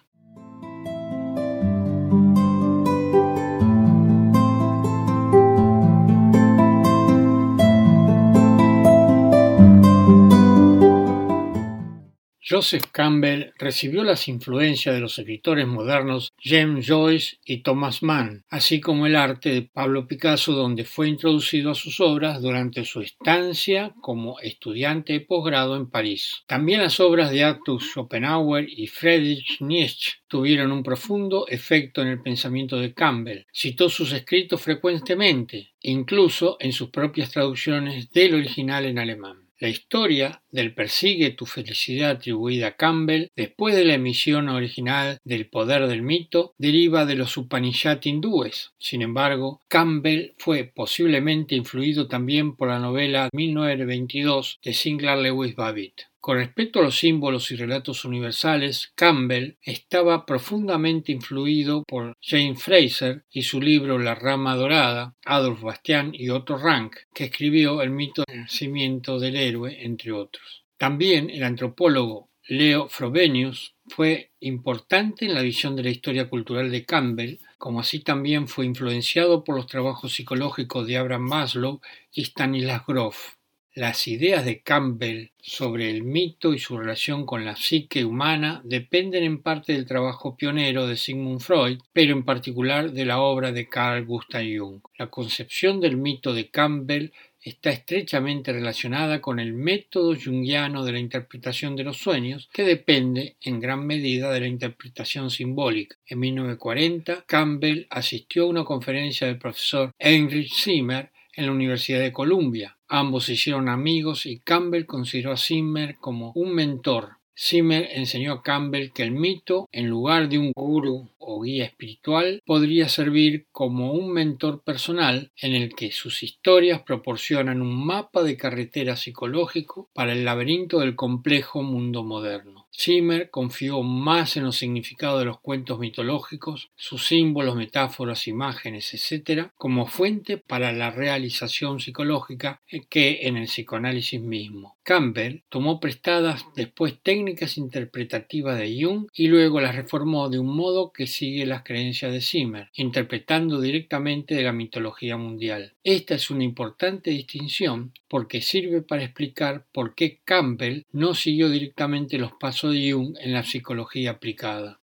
Joseph 12.48 12.84
Campbell 12.92 13.50
recibió 13.58 14.04
las 14.04 14.28
influencias 14.28 14.94
de 14.94 15.00
los 15.00 15.18
escritores 15.18 15.66
modernos 15.66 16.32
James 16.40 16.86
Joyce 16.86 17.38
y 17.44 17.62
Thomas 17.62 18.04
Mann, 18.04 18.44
así 18.48 18.80
como 18.80 19.06
el 19.06 19.16
arte 19.16 19.48
de 19.48 19.62
Pablo 19.62 20.06
Picasso, 20.06 20.52
donde 20.52 20.84
fue 20.84 21.08
introducido 21.08 21.72
a 21.72 21.74
sus 21.74 21.98
obras 21.98 22.40
durante 22.40 22.84
su 22.84 23.00
estancia 23.00 23.92
como 24.00 24.38
estudiante 24.38 25.14
de 25.14 25.20
posgrado 25.22 25.74
en 25.74 25.90
París. 25.90 26.44
También 26.46 26.82
las 26.82 27.00
obras 27.00 27.32
de 27.32 27.42
Arthur 27.42 27.82
Schopenhauer 27.82 28.68
y 28.68 28.86
Friedrich 28.86 29.60
Nietzsche 29.60 30.12
tuvieron 30.28 30.70
un 30.70 30.84
profundo 30.84 31.48
efecto 31.48 32.00
en 32.00 32.08
el 32.08 32.22
pensamiento 32.22 32.76
de 32.76 32.94
Campbell. 32.94 33.44
Citó 33.52 33.88
sus 33.88 34.12
escritos 34.12 34.60
frecuentemente, 34.60 35.70
incluso 35.80 36.58
en 36.60 36.72
sus 36.72 36.90
propias 36.90 37.32
traducciones 37.32 38.08
del 38.12 38.34
original 38.34 38.84
en 38.84 39.00
alemán. 39.00 39.45
La 39.58 39.68
historia 39.68 40.42
del 40.50 40.74
Persigue 40.74 41.30
tu 41.30 41.46
felicidad 41.46 42.10
atribuida 42.10 42.66
a 42.66 42.76
Campbell, 42.76 43.30
después 43.34 43.74
de 43.74 43.86
la 43.86 43.94
emisión 43.94 44.50
original 44.50 45.18
del 45.24 45.48
Poder 45.48 45.86
del 45.86 46.02
mito, 46.02 46.52
deriva 46.58 47.06
de 47.06 47.14
los 47.14 47.38
Upanishad 47.38 47.98
hindúes. 48.04 48.74
Sin 48.78 49.00
embargo, 49.00 49.62
Campbell 49.68 50.34
fue 50.36 50.64
posiblemente 50.64 51.54
influido 51.54 52.06
también 52.06 52.54
por 52.54 52.68
la 52.68 52.80
novela 52.80 53.30
1922 53.32 54.58
de 54.62 54.74
Sinclair 54.74 55.18
Lewis 55.20 55.56
Babbitt. 55.56 56.02
Con 56.26 56.38
respecto 56.38 56.80
a 56.80 56.82
los 56.82 56.98
símbolos 56.98 57.52
y 57.52 57.54
relatos 57.54 58.04
universales, 58.04 58.90
Campbell 58.96 59.58
estaba 59.62 60.26
profundamente 60.26 61.12
influido 61.12 61.84
por 61.86 62.14
Jane 62.20 62.56
Fraser 62.56 63.24
y 63.30 63.42
su 63.42 63.60
libro 63.60 63.96
La 63.96 64.16
rama 64.16 64.56
dorada, 64.56 65.14
Adolf 65.24 65.62
Bastian 65.62 66.10
y 66.12 66.30
Otto 66.30 66.58
Rank, 66.58 66.96
que 67.14 67.26
escribió 67.26 67.80
El 67.80 67.90
mito 67.90 68.24
del 68.26 68.40
nacimiento 68.40 69.20
del 69.20 69.36
héroe, 69.36 69.84
entre 69.84 70.10
otros. 70.10 70.64
También 70.76 71.30
el 71.30 71.44
antropólogo 71.44 72.28
Leo 72.48 72.88
Frobenius 72.88 73.76
fue 73.86 74.32
importante 74.40 75.26
en 75.26 75.34
la 75.34 75.42
visión 75.42 75.76
de 75.76 75.84
la 75.84 75.90
historia 75.90 76.28
cultural 76.28 76.72
de 76.72 76.84
Campbell, 76.84 77.38
como 77.56 77.78
así 77.78 78.00
también 78.00 78.48
fue 78.48 78.66
influenciado 78.66 79.44
por 79.44 79.54
los 79.54 79.68
trabajos 79.68 80.14
psicológicos 80.14 80.88
de 80.88 80.96
Abraham 80.96 81.28
Maslow 81.28 81.80
y 82.10 82.24
Stanislas 82.24 82.84
Grof. 82.84 83.35
Las 83.76 84.08
ideas 84.08 84.46
de 84.46 84.62
Campbell 84.62 85.32
sobre 85.38 85.90
el 85.90 86.02
mito 86.02 86.54
y 86.54 86.58
su 86.58 86.78
relación 86.78 87.26
con 87.26 87.44
la 87.44 87.56
psique 87.56 88.06
humana 88.06 88.62
dependen 88.64 89.22
en 89.22 89.42
parte 89.42 89.74
del 89.74 89.84
trabajo 89.84 90.34
pionero 90.34 90.86
de 90.86 90.96
Sigmund 90.96 91.40
Freud, 91.40 91.80
pero 91.92 92.14
en 92.14 92.24
particular 92.24 92.92
de 92.92 93.04
la 93.04 93.20
obra 93.20 93.52
de 93.52 93.68
Carl 93.68 94.06
Gustav 94.06 94.44
Jung. 94.44 94.80
La 94.96 95.08
concepción 95.08 95.78
del 95.82 95.98
mito 95.98 96.32
de 96.32 96.48
Campbell 96.48 97.10
está 97.42 97.68
estrechamente 97.68 98.50
relacionada 98.50 99.20
con 99.20 99.38
el 99.38 99.52
método 99.52 100.16
junguiano 100.18 100.82
de 100.82 100.92
la 100.92 100.98
interpretación 100.98 101.76
de 101.76 101.84
los 101.84 101.98
sueños, 101.98 102.48
que 102.54 102.62
depende 102.62 103.36
en 103.42 103.60
gran 103.60 103.86
medida 103.86 104.32
de 104.32 104.40
la 104.40 104.46
interpretación 104.46 105.30
simbólica. 105.30 105.98
En 106.06 106.20
1940, 106.20 107.24
Campbell 107.26 107.84
asistió 107.90 108.44
a 108.44 108.48
una 108.48 108.64
conferencia 108.64 109.26
del 109.26 109.36
profesor 109.36 109.92
Heinrich 109.98 110.54
Zimmer 110.54 111.10
en 111.34 111.44
la 111.44 111.52
Universidad 111.52 112.00
de 112.00 112.12
Columbia. 112.12 112.75
Ambos 112.88 113.24
se 113.24 113.32
hicieron 113.32 113.68
amigos 113.68 114.26
y 114.26 114.38
Campbell 114.38 114.86
consideró 114.86 115.32
a 115.32 115.36
Zimmer 115.36 115.96
como 115.96 116.32
un 116.36 116.54
mentor. 116.54 117.16
Zimmer 117.38 117.88
enseñó 117.92 118.32
a 118.32 118.42
Campbell 118.42 118.92
que 118.92 119.02
el 119.02 119.10
mito, 119.10 119.68
en 119.70 119.88
lugar 119.88 120.28
de 120.28 120.38
un 120.38 120.52
guru 120.54 121.10
o 121.18 121.42
guía 121.42 121.64
espiritual, 121.64 122.40
podría 122.46 122.88
servir 122.88 123.46
como 123.52 123.92
un 123.92 124.12
mentor 124.12 124.62
personal 124.62 125.32
en 125.36 125.52
el 125.52 125.74
que 125.74 125.90
sus 125.90 126.22
historias 126.22 126.82
proporcionan 126.82 127.60
un 127.60 127.84
mapa 127.84 128.22
de 128.22 128.36
carretera 128.36 128.96
psicológico 128.96 129.90
para 129.92 130.12
el 130.12 130.24
laberinto 130.24 130.78
del 130.78 130.96
complejo 130.96 131.62
mundo 131.62 132.04
moderno. 132.04 132.65
Zimmer 132.78 133.30
confió 133.30 133.82
más 133.82 134.36
en 134.36 134.44
los 134.44 134.56
significados 134.56 135.20
de 135.20 135.24
los 135.24 135.40
cuentos 135.40 135.78
mitológicos, 135.78 136.70
sus 136.76 137.06
símbolos, 137.06 137.56
metáforas, 137.56 138.28
imágenes, 138.28 138.92
etc., 138.92 139.48
como 139.56 139.86
fuente 139.86 140.36
para 140.36 140.72
la 140.72 140.90
realización 140.90 141.80
psicológica 141.80 142.60
que 142.90 143.20
en 143.22 143.36
el 143.36 143.46
psicoanálisis 143.46 144.20
mismo. 144.20 144.76
Campbell 144.82 145.42
tomó 145.48 145.80
prestadas 145.80 146.44
después 146.54 146.94
técnicas 147.02 147.58
interpretativas 147.58 148.58
de 148.58 148.78
Jung 148.80 149.08
y 149.12 149.26
luego 149.26 149.60
las 149.60 149.74
reformó 149.74 150.28
de 150.28 150.38
un 150.38 150.54
modo 150.54 150.92
que 150.92 151.06
sigue 151.06 151.44
las 151.44 151.64
creencias 151.64 152.12
de 152.12 152.20
Zimmer, 152.20 152.70
interpretando 152.74 153.60
directamente 153.60 154.34
de 154.34 154.44
la 154.44 154.52
mitología 154.52 155.16
mundial. 155.16 155.72
Esta 155.82 156.14
es 156.14 156.30
una 156.30 156.44
importante 156.44 157.10
distinción 157.10 157.92
porque 158.08 158.40
sirve 158.40 158.82
para 158.82 159.02
explicar 159.02 159.66
por 159.72 159.94
qué 159.94 160.20
Campbell 160.24 160.84
no 160.92 161.14
siguió 161.14 161.50
directamente 161.50 162.18
los 162.18 162.32
pasos 162.32 162.65
de 162.70 162.92
Jung 162.92 163.16
en 163.20 163.32
la 163.32 163.42
psicología 163.42 164.12
aplicada. 164.12 164.80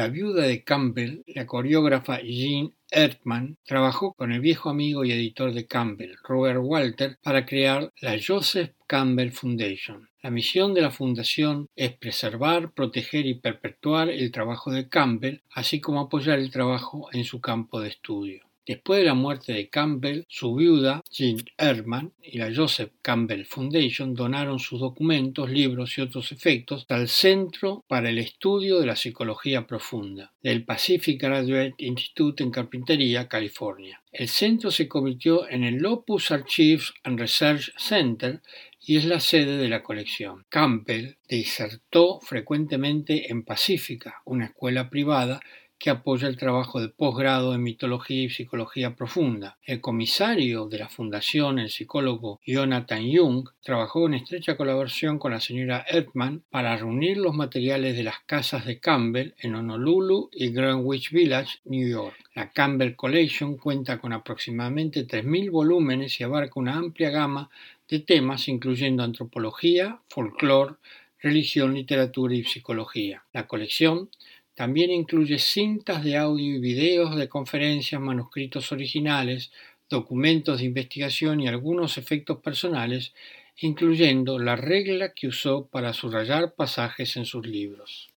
La 0.00 0.08
viuda 0.08 0.44
de 0.44 0.64
Campbell, 0.64 1.24
la 1.26 1.44
coreógrafa 1.44 2.20
Jean 2.22 2.72
Erdman, 2.90 3.58
trabajó 3.66 4.14
con 4.14 4.32
el 4.32 4.40
viejo 4.40 4.70
amigo 4.70 5.04
y 5.04 5.12
editor 5.12 5.52
de 5.52 5.66
Campbell, 5.66 6.16
Robert 6.26 6.60
Walter, 6.62 7.18
para 7.22 7.44
crear 7.44 7.92
la 8.00 8.16
Joseph 8.18 8.72
Campbell 8.86 9.30
Foundation. 9.30 10.08
La 10.22 10.30
misión 10.30 10.72
de 10.72 10.80
la 10.80 10.90
Fundación 10.90 11.68
es 11.76 11.92
preservar, 11.98 12.72
proteger 12.72 13.26
y 13.26 13.34
perpetuar 13.34 14.08
el 14.08 14.32
trabajo 14.32 14.70
de 14.70 14.88
Campbell, 14.88 15.42
así 15.54 15.82
como 15.82 16.00
apoyar 16.00 16.38
el 16.38 16.50
trabajo 16.50 17.10
en 17.12 17.24
su 17.24 17.42
campo 17.42 17.78
de 17.78 17.90
estudio. 17.90 18.49
Después 18.70 19.00
de 19.00 19.06
la 19.06 19.14
muerte 19.14 19.52
de 19.52 19.68
Campbell, 19.68 20.22
su 20.28 20.54
viuda, 20.54 21.02
Jean 21.10 21.38
Ehrman, 21.58 22.12
y 22.22 22.38
la 22.38 22.54
Joseph 22.54 22.92
Campbell 23.02 23.44
Foundation 23.44 24.14
donaron 24.14 24.60
sus 24.60 24.78
documentos, 24.78 25.50
libros 25.50 25.98
y 25.98 26.02
otros 26.02 26.30
efectos 26.30 26.86
al 26.88 27.08
Centro 27.08 27.84
para 27.88 28.10
el 28.10 28.18
Estudio 28.18 28.78
de 28.78 28.86
la 28.86 28.94
Psicología 28.94 29.66
Profunda 29.66 30.32
del 30.40 30.64
Pacific 30.64 31.20
Graduate 31.20 31.74
Institute 31.78 32.44
en 32.44 32.52
Carpintería, 32.52 33.26
California. 33.26 34.00
El 34.12 34.28
centro 34.28 34.70
se 34.70 34.86
convirtió 34.86 35.48
en 35.48 35.64
el 35.64 35.78
Lopus 35.78 36.30
Archives 36.30 36.92
and 37.02 37.18
Research 37.18 37.72
Center 37.76 38.40
y 38.86 38.98
es 38.98 39.04
la 39.04 39.18
sede 39.18 39.56
de 39.56 39.68
la 39.68 39.82
colección. 39.82 40.44
Campbell 40.48 41.16
disertó 41.28 42.20
frecuentemente 42.20 43.32
en 43.32 43.42
Pacífica, 43.42 44.22
una 44.24 44.44
escuela 44.44 44.88
privada 44.88 45.40
que 45.80 45.88
apoya 45.88 46.28
el 46.28 46.36
trabajo 46.36 46.78
de 46.78 46.90
posgrado 46.90 47.54
en 47.54 47.62
mitología 47.62 48.24
y 48.24 48.28
psicología 48.28 48.94
profunda. 48.94 49.56
El 49.64 49.80
comisario 49.80 50.66
de 50.66 50.78
la 50.78 50.90
fundación, 50.90 51.58
el 51.58 51.70
psicólogo 51.70 52.38
Jonathan 52.46 53.02
Jung, 53.10 53.48
trabajó 53.62 54.06
en 54.06 54.14
estrecha 54.14 54.58
colaboración 54.58 55.18
con 55.18 55.32
la 55.32 55.40
señora 55.40 55.86
Edman 55.88 56.44
para 56.50 56.76
reunir 56.76 57.16
los 57.16 57.34
materiales 57.34 57.96
de 57.96 58.02
las 58.02 58.20
casas 58.26 58.66
de 58.66 58.78
Campbell 58.78 59.32
en 59.38 59.54
Honolulu 59.54 60.28
y 60.34 60.50
Greenwich 60.50 61.12
Village, 61.12 61.60
New 61.64 61.88
York. 61.88 62.14
La 62.34 62.50
Campbell 62.50 62.94
Collection 62.94 63.56
cuenta 63.56 63.98
con 63.98 64.12
aproximadamente 64.12 65.06
3.000 65.06 65.50
volúmenes 65.50 66.20
y 66.20 66.24
abarca 66.24 66.60
una 66.60 66.76
amplia 66.76 67.08
gama 67.08 67.48
de 67.88 68.00
temas 68.00 68.48
incluyendo 68.48 69.02
antropología, 69.02 69.98
folclore, 70.10 70.74
religión, 71.22 71.74
literatura 71.74 72.34
y 72.34 72.44
psicología. 72.44 73.24
La 73.32 73.46
colección 73.46 74.10
también 74.60 74.90
incluye 74.90 75.38
cintas 75.38 76.04
de 76.04 76.18
audio 76.18 76.56
y 76.56 76.60
videos 76.60 77.16
de 77.16 77.30
conferencias, 77.30 77.98
manuscritos 77.98 78.72
originales, 78.72 79.50
documentos 79.88 80.58
de 80.58 80.66
investigación 80.66 81.40
y 81.40 81.48
algunos 81.48 81.96
efectos 81.96 82.40
personales, 82.42 83.14
incluyendo 83.56 84.38
la 84.38 84.56
regla 84.56 85.14
que 85.14 85.28
usó 85.28 85.66
para 85.66 85.94
subrayar 85.94 86.52
pasajes 86.56 87.16
en 87.16 87.24
sus 87.24 87.46
libros. 87.46 88.09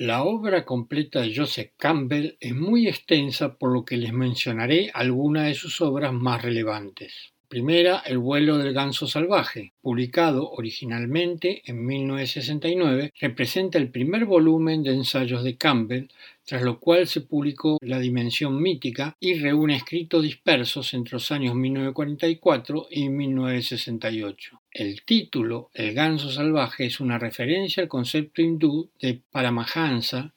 La 0.00 0.22
obra 0.22 0.64
completa 0.64 1.20
de 1.20 1.36
Joseph 1.36 1.72
Campbell 1.76 2.38
es 2.40 2.54
muy 2.54 2.88
extensa 2.88 3.58
por 3.58 3.70
lo 3.70 3.84
que 3.84 3.98
les 3.98 4.14
mencionaré 4.14 4.90
algunas 4.94 5.46
de 5.46 5.52
sus 5.52 5.82
obras 5.82 6.10
más 6.10 6.40
relevantes. 6.40 7.34
Primera, 7.48 7.98
El 8.06 8.16
vuelo 8.16 8.56
del 8.56 8.72
ganso 8.72 9.06
salvaje, 9.06 9.74
publicado 9.82 10.52
originalmente 10.52 11.60
en 11.66 11.84
1969, 11.84 13.12
representa 13.20 13.76
el 13.76 13.90
primer 13.90 14.24
volumen 14.24 14.82
de 14.82 14.94
ensayos 14.94 15.44
de 15.44 15.58
Campbell, 15.58 16.08
tras 16.46 16.62
lo 16.62 16.80
cual 16.80 17.06
se 17.06 17.20
publicó 17.20 17.76
La 17.82 17.98
Dimensión 17.98 18.58
Mítica 18.58 19.14
y 19.20 19.34
reúne 19.34 19.76
escritos 19.76 20.22
dispersos 20.22 20.94
entre 20.94 21.12
los 21.12 21.30
años 21.30 21.54
1944 21.54 22.86
y 22.90 23.10
1968. 23.10 24.59
El 24.72 25.02
título, 25.02 25.70
El 25.74 25.94
ganso 25.94 26.30
salvaje, 26.30 26.86
es 26.86 27.00
una 27.00 27.18
referencia 27.18 27.82
al 27.82 27.88
concepto 27.88 28.40
hindú 28.40 28.90
de 29.00 29.20
Paramahansa, 29.30 30.32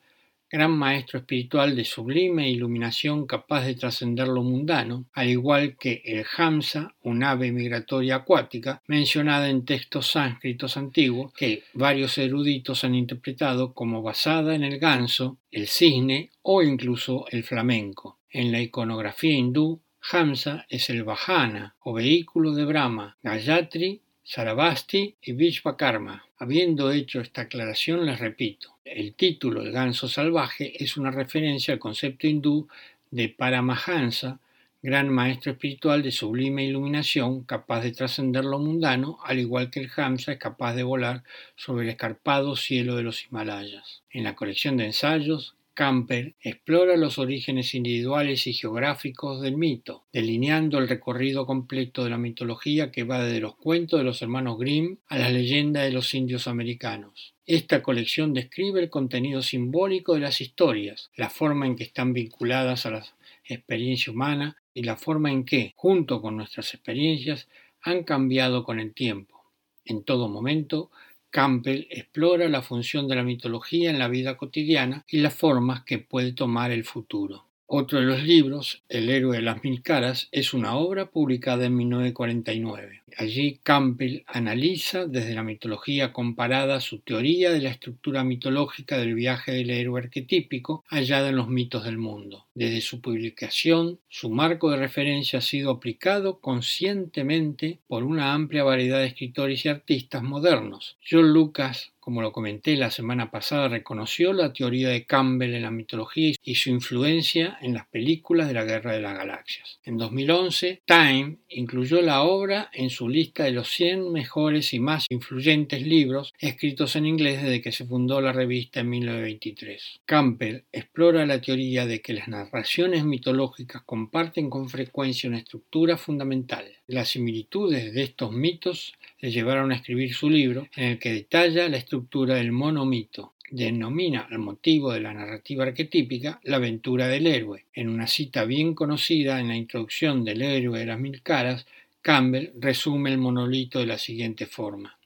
gran 0.54 0.72
maestro 0.72 1.18
espiritual 1.18 1.76
de 1.76 1.84
sublime 1.84 2.50
iluminación 2.50 3.26
capaz 3.26 3.66
de 3.66 3.74
trascender 3.74 4.28
lo 4.28 4.44
mundano, 4.44 5.06
al 5.14 5.30
igual 5.30 5.78
que 5.78 6.04
el 6.06 6.26
Hamsa, 6.38 6.96
un 7.02 7.24
ave 7.24 7.52
migratoria 7.52 8.18
acuática, 8.18 8.82
mencionada 8.88 9.50
en 9.50 9.66
textos 9.66 10.12
sánscritos 10.12 10.78
antiguos 10.78 11.34
que 11.34 11.64
varios 11.74 12.18
eruditos 12.20 12.84
han 12.84 12.94
interpretado 12.94 13.74
como 13.74 14.04
basada 14.04 14.54
en 14.54 14.64
el 14.64 14.78
ganso, 14.78 15.38
el 15.52 15.68
cisne 15.68 16.30
o 16.44 16.62
incluso 16.62 17.26
el 17.32 17.44
flamenco. 17.44 18.20
En 18.30 18.52
la 18.52 18.62
iconografía 18.62 19.34
hindú, 19.34 19.82
Hamsa 20.12 20.66
es 20.70 20.90
el 20.90 21.04
Vahana 21.04 21.76
o 21.80 21.94
vehículo 21.94 22.54
de 22.54 22.66
Brahma, 22.66 23.18
Gayatri 23.24 24.03
Sarabasti 24.26 25.16
y 25.22 25.34
Vishvakarma. 25.34 26.26
Habiendo 26.38 26.92
hecho 26.92 27.20
esta 27.20 27.42
aclaración, 27.42 28.06
les 28.06 28.20
repito, 28.20 28.78
el 28.86 29.16
título 29.16 29.62
El 29.62 29.74
ganso 29.74 30.08
salvaje 30.08 30.82
es 30.82 30.96
una 30.96 31.12
referencia 31.12 31.74
al 31.74 31.80
concepto 31.80 32.26
hindú 32.26 32.70
de 33.12 33.28
Paramahansa, 33.28 34.40
gran 34.82 35.10
maestro 35.10 35.52
espiritual 35.52 36.04
de 36.04 36.12
sublime 36.12 36.66
iluminación, 36.66 37.44
capaz 37.44 37.82
de 37.82 37.92
trascender 37.92 38.46
lo 38.46 38.60
mundano, 38.60 39.20
al 39.26 39.40
igual 39.40 39.70
que 39.70 39.82
el 39.82 39.92
Hamsa 39.96 40.32
es 40.32 40.40
capaz 40.40 40.74
de 40.74 40.84
volar 40.84 41.24
sobre 41.58 41.84
el 41.84 41.90
escarpado 41.90 42.56
cielo 42.56 42.96
de 42.96 43.04
los 43.04 43.26
Himalayas. 43.26 44.04
En 44.10 44.24
la 44.24 44.36
colección 44.36 44.78
de 44.78 44.86
ensayos, 44.86 45.56
Camper 45.74 46.36
explora 46.40 46.96
los 46.98 47.18
orígenes 47.18 47.74
individuales 47.74 48.46
y 48.46 48.54
geográficos 48.54 49.42
del 49.42 49.58
mito, 49.58 50.06
delineando 50.14 50.78
el 50.78 50.88
recorrido 50.88 51.48
completo 51.48 52.04
de 52.04 52.12
la 52.12 52.20
mitología 52.20 52.92
que 52.92 53.04
va 53.04 53.24
desde 53.24 53.40
los 53.40 53.56
cuentos 53.56 54.00
de 54.00 54.04
los 54.04 54.22
hermanos 54.22 54.60
Grimm 54.60 54.98
a 55.08 55.18
las 55.18 55.34
leyendas 55.34 55.86
de 55.86 55.92
los 55.92 56.14
indios 56.14 56.48
americanos. 56.48 57.34
Esta 57.48 57.82
colección 57.82 58.34
describe 58.34 58.82
el 58.82 58.92
contenido 58.92 59.42
simbólico 59.42 60.14
de 60.14 60.20
las 60.20 60.42
historias, 60.42 61.10
la 61.16 61.32
forma 61.32 61.66
en 61.66 61.76
que 61.76 61.86
están 61.86 62.14
vinculadas 62.14 62.86
a 62.86 62.92
la 62.92 63.06
experiencia 63.44 64.14
humana 64.14 64.58
y 64.76 64.84
la 64.84 64.96
forma 64.96 65.32
en 65.32 65.44
que, 65.44 65.74
junto 65.76 66.22
con 66.22 66.38
nuestras 66.38 66.74
experiencias, 66.76 67.48
han 67.82 68.04
cambiado 68.04 68.64
con 68.64 68.80
el 68.80 68.94
tiempo. 68.94 69.44
En 69.86 70.04
todo 70.04 70.30
momento, 70.30 70.92
Campbell 71.34 71.88
explora 71.90 72.48
la 72.48 72.62
función 72.62 73.08
de 73.08 73.16
la 73.16 73.24
mitología 73.24 73.90
en 73.90 73.98
la 73.98 74.08
vida 74.08 74.38
cotidiana 74.38 75.04
y 75.08 75.18
las 75.18 75.34
formas 75.34 75.82
que 75.84 75.98
puede 75.98 76.32
tomar 76.32 76.70
el 76.70 76.84
futuro. 76.84 77.48
Otro 77.66 78.00
de 78.00 78.06
los 78.06 78.22
libros, 78.22 78.84
El 78.88 79.10
héroe 79.10 79.38
de 79.38 79.42
las 79.42 79.64
mil 79.64 79.82
caras, 79.82 80.30
es 80.32 80.54
una 80.54 80.76
obra 80.76 81.10
publicada 81.10 81.66
en 81.66 81.76
1949. 81.76 83.02
Allí 83.18 83.60
Campbell 83.64 84.22
analiza 84.28 85.08
desde 85.08 85.34
la 85.34 85.42
mitología 85.42 86.14
comparada 86.14 86.80
su 86.82 87.00
teoría 87.00 87.52
de 87.52 87.62
la 87.62 87.70
estructura 87.70 88.24
mitológica 88.24 89.00
del 89.00 89.16
viaje 89.16 89.54
del 89.54 89.72
héroe 89.72 90.02
arquetípico 90.02 90.84
hallada 90.88 91.30
en 91.30 91.38
los 91.38 91.48
mitos 91.48 91.84
del 91.84 91.98
mundo. 91.98 92.46
Desde 92.56 92.82
su 92.82 93.02
publicación, 93.02 94.00
su 94.10 94.30
marco 94.30 94.70
de 94.70 94.78
referencia 94.78 95.40
ha 95.40 95.42
sido 95.42 95.72
aplicado 95.72 96.40
conscientemente 96.40 97.80
por 97.88 98.04
una 98.04 98.34
amplia 98.34 98.64
variedad 98.64 99.00
de 99.00 99.08
escritores 99.08 99.66
y 99.66 99.70
artistas 99.70 100.22
modernos. 100.22 100.98
John 101.10 101.34
Lucas, 101.34 101.94
como 102.00 102.22
lo 102.22 102.34
comenté 102.34 102.76
la 102.76 102.92
semana 102.92 103.32
pasada, 103.32 103.70
reconoció 103.70 104.34
la 104.34 104.52
teoría 104.52 104.90
de 104.90 105.06
Campbell 105.06 105.56
en 105.56 105.62
la 105.62 105.72
mitología 105.72 106.34
y 106.44 106.56
su 106.56 106.70
influencia 106.70 107.58
en 107.62 107.74
las 107.74 107.88
películas 107.88 108.50
de 108.50 108.54
la 108.54 108.66
Guerra 108.66 108.92
de 108.92 109.00
las 109.00 109.18
Galaxias. 109.18 109.80
En 109.86 109.98
2011, 109.98 110.82
Time 110.86 111.38
incluyó 111.48 112.02
la 112.02 112.24
obra 112.24 112.70
en 112.74 112.90
su 112.90 113.08
lista 113.08 113.46
de 113.46 113.52
los 113.52 113.70
100 113.70 114.12
mejores 114.12 114.74
y 114.74 114.80
más 114.80 115.06
influyentes 115.10 115.82
libros 115.82 116.34
escritos 116.40 116.98
en 116.98 117.06
inglés 117.06 117.42
desde 117.42 117.62
que 117.62 117.72
se 117.72 117.86
fundó 117.86 118.20
la 118.20 118.34
revista 118.34 118.82
en 118.82 118.90
1923. 118.90 120.02
Campbell 120.06 120.64
explora 120.74 121.26
la 121.26 121.40
teoría 121.40 121.86
de 121.86 122.02
que 122.02 122.14
las 122.14 122.28
narraciones 122.44 123.06
mitológicas 123.06 123.84
comparten 123.84 124.50
con 124.50 124.70
frecuencia 124.70 125.30
una 125.30 125.40
estructura 125.40 125.98
fundamental. 125.98 126.66
Las 126.88 127.10
similitudes 127.10 127.94
de 127.94 128.04
estos 128.04 128.32
mitos 128.32 128.94
le 129.20 129.32
llevaron 129.32 129.72
a 129.72 129.76
escribir 129.76 130.14
su 130.14 130.30
libro 130.30 130.68
en 130.76 130.84
el 130.84 131.00
que 131.00 131.14
detalla 131.14 131.70
la 131.70 131.78
estructura 131.78 132.36
del 132.36 132.52
monomito. 132.52 133.34
Denomina 133.50 134.28
al 134.30 134.40
motivo 134.40 134.92
de 134.92 135.00
la 135.00 135.14
narrativa 135.14 135.64
arquetípica 135.64 136.40
la 136.44 136.58
aventura 136.58 137.08
del 137.08 137.28
héroe. 137.28 137.66
En 137.74 137.88
una 137.88 138.08
cita 138.08 138.46
bien 138.46 138.74
conocida 138.74 139.40
en 139.40 139.48
la 139.48 139.56
introducción 139.56 140.26
del 140.26 140.42
héroe 140.42 140.80
de 140.80 140.86
las 140.86 141.00
mil 141.00 141.22
caras, 141.22 141.66
Campbell 142.02 142.52
resume 142.60 143.12
el 143.12 143.18
monolito 143.18 143.80
de 143.80 143.86
la 143.86 143.98
siguiente 143.98 144.46
forma. 144.46 144.98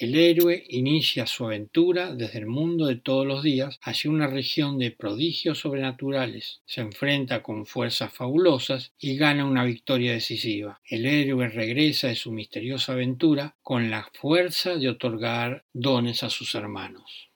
El 0.00 0.14
héroe 0.14 0.64
inicia 0.70 1.26
su 1.26 1.44
aventura 1.44 2.14
desde 2.14 2.38
el 2.38 2.46
mundo 2.46 2.86
de 2.86 2.96
todos 2.96 3.26
los 3.26 3.42
días 3.42 3.78
hacia 3.82 4.10
una 4.10 4.28
región 4.28 4.78
de 4.78 4.92
prodigios 4.92 5.58
sobrenaturales, 5.58 6.62
se 6.64 6.80
enfrenta 6.80 7.42
con 7.42 7.66
fuerzas 7.66 8.10
fabulosas 8.10 8.94
y 8.98 9.18
gana 9.18 9.44
una 9.44 9.62
victoria 9.62 10.12
decisiva. 10.12 10.80
El 10.86 11.04
héroe 11.04 11.50
regresa 11.50 12.08
de 12.08 12.14
su 12.14 12.32
misteriosa 12.32 12.94
aventura 12.94 13.56
con 13.62 13.90
la 13.90 14.08
fuerza 14.14 14.76
de 14.76 14.88
otorgar 14.88 15.66
dones 15.74 16.22
a 16.22 16.30
sus 16.30 16.54
hermanos. 16.54 17.28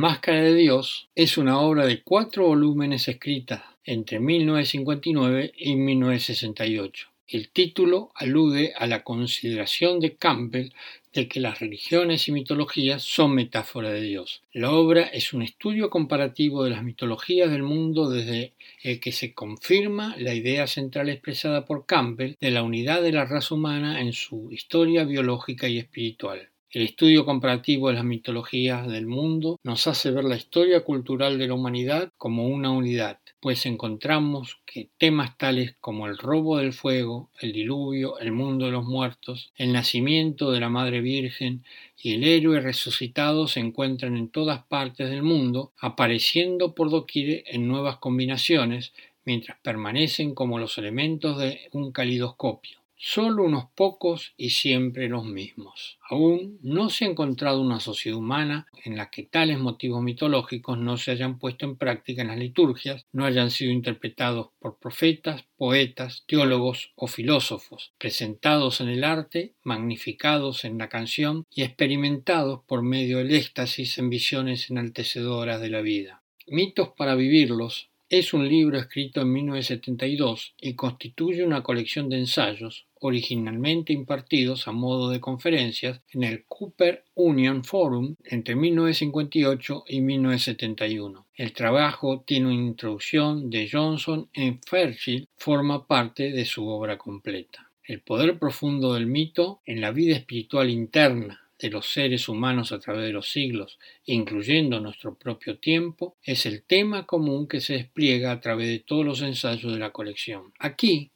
Las 0.00 0.12
Máscaras 0.12 0.44
de 0.44 0.54
Dios 0.54 1.10
es 1.14 1.36
una 1.36 1.60
obra 1.60 1.84
de 1.84 2.02
cuatro 2.02 2.46
volúmenes 2.46 3.06
escrita 3.06 3.76
entre 3.84 4.18
1959 4.18 5.52
y 5.54 5.76
1968. 5.76 7.08
El 7.28 7.50
título 7.50 8.10
alude 8.14 8.72
a 8.78 8.86
la 8.86 9.04
consideración 9.04 10.00
de 10.00 10.16
Campbell 10.16 10.70
de 11.12 11.28
que 11.28 11.38
las 11.38 11.60
religiones 11.60 12.26
y 12.28 12.32
mitologías 12.32 13.02
son 13.02 13.34
metáforas 13.34 13.92
de 13.92 14.00
Dios. 14.00 14.42
La 14.54 14.70
obra 14.70 15.02
es 15.02 15.34
un 15.34 15.42
estudio 15.42 15.90
comparativo 15.90 16.64
de 16.64 16.70
las 16.70 16.82
mitologías 16.82 17.50
del 17.50 17.62
mundo 17.62 18.08
desde 18.08 18.54
el 18.82 19.00
que 19.00 19.12
se 19.12 19.34
confirma 19.34 20.16
la 20.16 20.32
idea 20.32 20.66
central 20.66 21.10
expresada 21.10 21.66
por 21.66 21.84
Campbell 21.84 22.36
de 22.40 22.50
la 22.50 22.62
unidad 22.62 23.02
de 23.02 23.12
la 23.12 23.26
raza 23.26 23.54
humana 23.54 24.00
en 24.00 24.14
su 24.14 24.50
historia 24.50 25.04
biológica 25.04 25.68
y 25.68 25.76
espiritual. 25.76 26.49
El 26.72 26.82
estudio 26.82 27.24
comparativo 27.24 27.88
de 27.88 27.94
las 27.94 28.04
mitologías 28.04 28.86
del 28.86 29.08
mundo 29.08 29.58
nos 29.64 29.88
hace 29.88 30.12
ver 30.12 30.22
la 30.22 30.36
historia 30.36 30.84
cultural 30.84 31.36
de 31.36 31.48
la 31.48 31.54
humanidad 31.54 32.12
como 32.16 32.46
una 32.46 32.70
unidad. 32.70 33.18
pues 33.40 33.66
encontramos 33.66 34.60
que 34.66 34.88
temas 34.96 35.36
tales 35.36 35.74
como 35.80 36.06
el 36.06 36.16
robo 36.16 36.58
del 36.58 36.72
fuego, 36.72 37.28
el 37.40 37.52
diluvio, 37.52 38.20
el 38.20 38.30
mundo 38.30 38.66
de 38.66 38.70
los 38.70 38.84
muertos, 38.84 39.50
el 39.56 39.72
nacimiento 39.72 40.52
de 40.52 40.60
la 40.60 40.68
Madre 40.68 41.00
Virgen 41.00 41.64
y 42.00 42.12
el 42.12 42.22
héroe 42.22 42.60
resucitado 42.60 43.48
se 43.48 43.58
encuentran 43.58 44.16
en 44.16 44.28
todas 44.28 44.62
partes 44.66 45.10
del 45.10 45.24
mundo, 45.24 45.72
apareciendo 45.80 46.76
por 46.76 46.88
doquier 46.88 47.42
en 47.46 47.66
nuevas 47.66 47.96
combinaciones, 47.96 48.92
mientras 49.24 49.58
permanecen 49.60 50.36
como 50.36 50.60
los 50.60 50.78
elementos 50.78 51.36
de 51.36 51.62
un 51.72 51.90
calidoscopio 51.90 52.79
solo 53.02 53.44
unos 53.44 53.64
pocos 53.74 54.34
y 54.36 54.50
siempre 54.50 55.08
los 55.08 55.24
mismos. 55.24 55.98
Aún 56.10 56.58
no 56.60 56.90
se 56.90 57.06
ha 57.06 57.08
encontrado 57.08 57.62
una 57.62 57.80
sociedad 57.80 58.18
humana 58.18 58.66
en 58.84 58.98
la 58.98 59.10
que 59.10 59.22
tales 59.22 59.58
motivos 59.58 60.02
mitológicos 60.02 60.76
no 60.76 60.98
se 60.98 61.12
hayan 61.12 61.38
puesto 61.38 61.64
en 61.64 61.76
práctica 61.76 62.20
en 62.20 62.28
las 62.28 62.36
liturgias, 62.36 63.06
no 63.12 63.24
hayan 63.24 63.50
sido 63.50 63.72
interpretados 63.72 64.50
por 64.58 64.78
profetas, 64.78 65.46
poetas, 65.56 66.24
teólogos 66.26 66.92
o 66.94 67.06
filósofos, 67.06 67.94
presentados 67.96 68.82
en 68.82 68.90
el 68.90 69.02
arte, 69.02 69.54
magnificados 69.62 70.66
en 70.66 70.76
la 70.76 70.90
canción 70.90 71.46
y 71.50 71.62
experimentados 71.62 72.60
por 72.66 72.82
medio 72.82 73.16
del 73.16 73.34
éxtasis 73.34 73.96
en 73.96 74.10
visiones 74.10 74.68
enaltecedoras 74.68 75.62
de 75.62 75.70
la 75.70 75.80
vida. 75.80 76.22
Mitos 76.46 76.90
para 76.98 77.14
vivirlos 77.14 77.88
es 78.10 78.34
un 78.34 78.48
libro 78.48 78.76
escrito 78.76 79.20
en 79.20 79.32
1972 79.32 80.54
y 80.60 80.74
constituye 80.74 81.44
una 81.44 81.62
colección 81.62 82.08
de 82.08 82.18
ensayos, 82.18 82.88
originalmente 83.00 83.92
impartidos 83.92 84.68
a 84.68 84.72
modo 84.72 85.10
de 85.10 85.20
conferencias 85.20 86.00
en 86.12 86.24
el 86.24 86.44
Cooper 86.44 87.04
Union 87.14 87.64
Forum 87.64 88.14
entre 88.24 88.54
1958 88.54 89.84
y 89.88 90.00
1971. 90.00 91.26
El 91.34 91.52
trabajo 91.52 92.22
tiene 92.26 92.46
una 92.46 92.66
introducción 92.66 93.50
de 93.50 93.68
Johnson 93.70 94.28
en 94.32 94.60
Fairchild, 94.60 95.26
forma 95.36 95.86
parte 95.86 96.30
de 96.30 96.44
su 96.44 96.66
obra 96.68 96.98
completa. 96.98 97.70
El 97.82 98.02
poder 98.02 98.38
profundo 98.38 98.94
del 98.94 99.06
mito 99.06 99.62
en 99.64 99.80
la 99.80 99.90
vida 99.90 100.14
espiritual 100.14 100.70
interna 100.70 101.40
de 101.60 101.70
los 101.70 101.86
seres 101.86 102.28
humanos 102.28 102.72
a 102.72 102.78
través 102.78 103.04
de 103.04 103.12
los 103.12 103.30
siglos, 103.30 103.78
incluyendo 104.06 104.80
nuestro 104.80 105.16
propio 105.16 105.58
tiempo, 105.58 106.16
es 106.22 106.46
el 106.46 106.62
tema 106.62 107.06
común 107.06 107.46
que 107.46 107.60
se 107.60 107.74
despliega 107.74 108.32
a 108.32 108.40
través 108.40 108.68
de 108.68 108.78
todos 108.78 109.04
los 109.04 109.22
ensayos 109.22 109.72
de 109.72 109.78
la 109.78 109.90
colección. 109.90 110.52
Aquí 110.58 111.10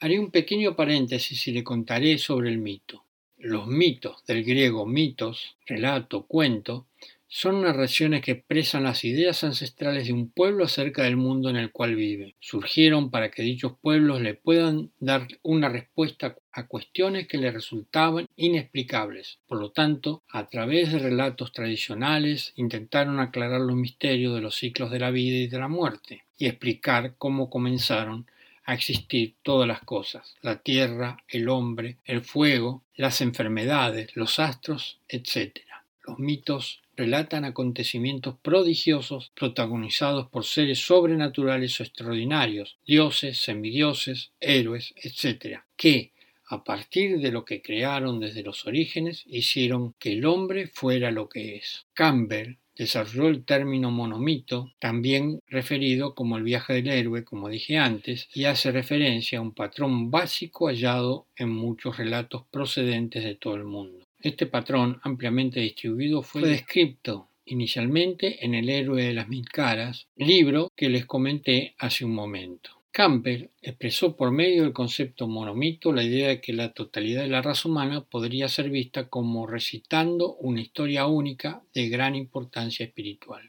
haré 0.00 0.18
un 0.18 0.30
pequeño 0.30 0.74
paréntesis 0.74 1.46
y 1.46 1.52
le 1.52 1.62
contaré 1.62 2.16
sobre 2.16 2.48
el 2.48 2.58
mito. 2.58 3.04
Los 3.36 3.66
mitos, 3.66 4.24
del 4.26 4.44
griego 4.44 4.86
mitos, 4.86 5.56
relato, 5.66 6.26
cuento, 6.26 6.86
son 7.28 7.62
narraciones 7.62 8.22
que 8.22 8.32
expresan 8.32 8.82
las 8.82 9.04
ideas 9.04 9.44
ancestrales 9.44 10.06
de 10.06 10.12
un 10.12 10.30
pueblo 10.30 10.64
acerca 10.64 11.04
del 11.04 11.16
mundo 11.16 11.48
en 11.48 11.56
el 11.56 11.70
cual 11.70 11.94
vive. 11.94 12.34
Surgieron 12.40 13.10
para 13.10 13.30
que 13.30 13.42
dichos 13.42 13.74
pueblos 13.80 14.20
le 14.20 14.34
puedan 14.34 14.90
dar 14.98 15.28
una 15.42 15.68
respuesta 15.68 16.36
a 16.50 16.66
cuestiones 16.66 17.28
que 17.28 17.38
le 17.38 17.52
resultaban 17.52 18.26
inexplicables. 18.36 19.38
Por 19.46 19.60
lo 19.60 19.70
tanto, 19.70 20.24
a 20.28 20.48
través 20.48 20.92
de 20.92 20.98
relatos 20.98 21.52
tradicionales 21.52 22.52
intentaron 22.56 23.20
aclarar 23.20 23.60
los 23.60 23.76
misterios 23.76 24.34
de 24.34 24.40
los 24.40 24.56
ciclos 24.56 24.90
de 24.90 24.98
la 24.98 25.10
vida 25.10 25.36
y 25.36 25.46
de 25.46 25.58
la 25.58 25.68
muerte 25.68 26.24
y 26.36 26.46
explicar 26.46 27.14
cómo 27.16 27.48
comenzaron 27.48 28.26
a 28.64 28.74
existir 28.74 29.34
todas 29.42 29.66
las 29.66 29.80
cosas, 29.80 30.36
la 30.42 30.62
tierra, 30.62 31.24
el 31.28 31.48
hombre, 31.48 31.98
el 32.04 32.22
fuego, 32.22 32.84
las 32.94 33.20
enfermedades, 33.20 34.14
los 34.14 34.38
astros, 34.38 35.00
etc. 35.08 35.58
Los 36.06 36.18
mitos 36.18 36.82
relatan 36.96 37.44
acontecimientos 37.44 38.36
prodigiosos 38.42 39.32
protagonizados 39.34 40.28
por 40.28 40.44
seres 40.44 40.78
sobrenaturales 40.78 41.80
o 41.80 41.82
extraordinarios, 41.82 42.78
dioses, 42.86 43.38
semidioses, 43.38 44.32
héroes, 44.38 44.92
etc., 44.96 45.60
que, 45.76 46.12
a 46.46 46.62
partir 46.62 47.20
de 47.20 47.32
lo 47.32 47.44
que 47.44 47.62
crearon 47.62 48.20
desde 48.20 48.42
los 48.42 48.66
orígenes, 48.66 49.24
hicieron 49.26 49.94
que 49.98 50.12
el 50.12 50.26
hombre 50.26 50.66
fuera 50.66 51.10
lo 51.10 51.28
que 51.28 51.56
es. 51.56 51.86
Campbell 51.94 52.56
desarrolló 52.80 53.28
el 53.28 53.44
término 53.44 53.90
monomito, 53.90 54.72
también 54.78 55.40
referido 55.48 56.14
como 56.14 56.38
el 56.38 56.44
viaje 56.44 56.72
del 56.72 56.88
héroe, 56.88 57.24
como 57.24 57.50
dije 57.50 57.76
antes, 57.76 58.30
y 58.32 58.44
hace 58.44 58.72
referencia 58.72 59.38
a 59.38 59.42
un 59.42 59.52
patrón 59.52 60.10
básico 60.10 60.66
hallado 60.66 61.26
en 61.36 61.50
muchos 61.50 61.98
relatos 61.98 62.44
procedentes 62.50 63.22
de 63.22 63.34
todo 63.34 63.56
el 63.56 63.64
mundo. 63.64 64.06
Este 64.18 64.46
patrón, 64.46 64.98
ampliamente 65.02 65.60
distribuido, 65.60 66.22
fue 66.22 66.40
descrito 66.40 67.28
inicialmente 67.44 68.42
en 68.46 68.54
El 68.54 68.70
héroe 68.70 69.02
de 69.02 69.12
las 69.12 69.28
mil 69.28 69.46
caras, 69.46 70.06
libro 70.16 70.72
que 70.74 70.88
les 70.88 71.04
comenté 71.04 71.74
hace 71.76 72.06
un 72.06 72.14
momento. 72.14 72.79
Campbell 72.92 73.50
expresó 73.62 74.16
por 74.16 74.32
medio 74.32 74.64
del 74.64 74.72
concepto 74.72 75.28
monomito 75.28 75.92
la 75.92 76.02
idea 76.02 76.28
de 76.28 76.40
que 76.40 76.52
la 76.52 76.72
totalidad 76.72 77.22
de 77.22 77.28
la 77.28 77.40
raza 77.40 77.68
humana 77.68 78.04
podría 78.04 78.48
ser 78.48 78.68
vista 78.68 79.08
como 79.08 79.46
recitando 79.46 80.34
una 80.34 80.60
historia 80.60 81.06
única 81.06 81.62
de 81.72 81.88
gran 81.88 82.16
importancia 82.16 82.84
espiritual. 82.84 83.48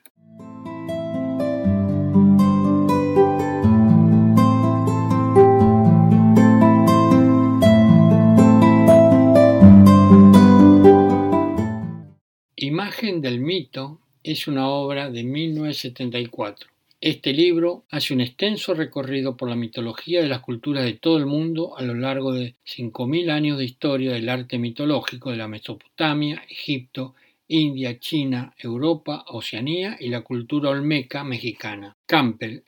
Imagen 12.55 13.21
del 13.21 13.39
mito 13.39 13.99
es 14.21 14.47
una 14.47 14.69
obra 14.69 15.09
de 15.09 15.23
1974. 15.23 16.69
Este 17.03 17.33
libro 17.33 17.85
hace 17.89 18.13
un 18.13 18.21
extenso 18.21 18.75
recorrido 18.75 19.35
por 19.35 19.49
la 19.49 19.55
mitología 19.55 20.21
de 20.21 20.27
las 20.27 20.41
culturas 20.41 20.83
de 20.83 20.93
todo 20.93 21.17
el 21.17 21.25
mundo 21.25 21.75
a 21.75 21.81
lo 21.81 21.95
largo 21.95 22.31
de 22.31 22.57
5.000 22.63 23.31
años 23.31 23.57
de 23.57 23.65
historia 23.65 24.11
del 24.11 24.29
arte 24.29 24.59
mitológico 24.59 25.31
de 25.31 25.37
la 25.37 25.47
Mesopotamia, 25.47 26.43
Egipto, 26.47 27.15
India, 27.47 27.97
China, 27.97 28.53
Europa, 28.55 29.25
Oceanía 29.29 29.97
y 29.99 30.09
la 30.09 30.21
cultura 30.21 30.69
olmeca 30.69 31.23
mexicana. 31.23 31.97
Campbell 32.05 32.59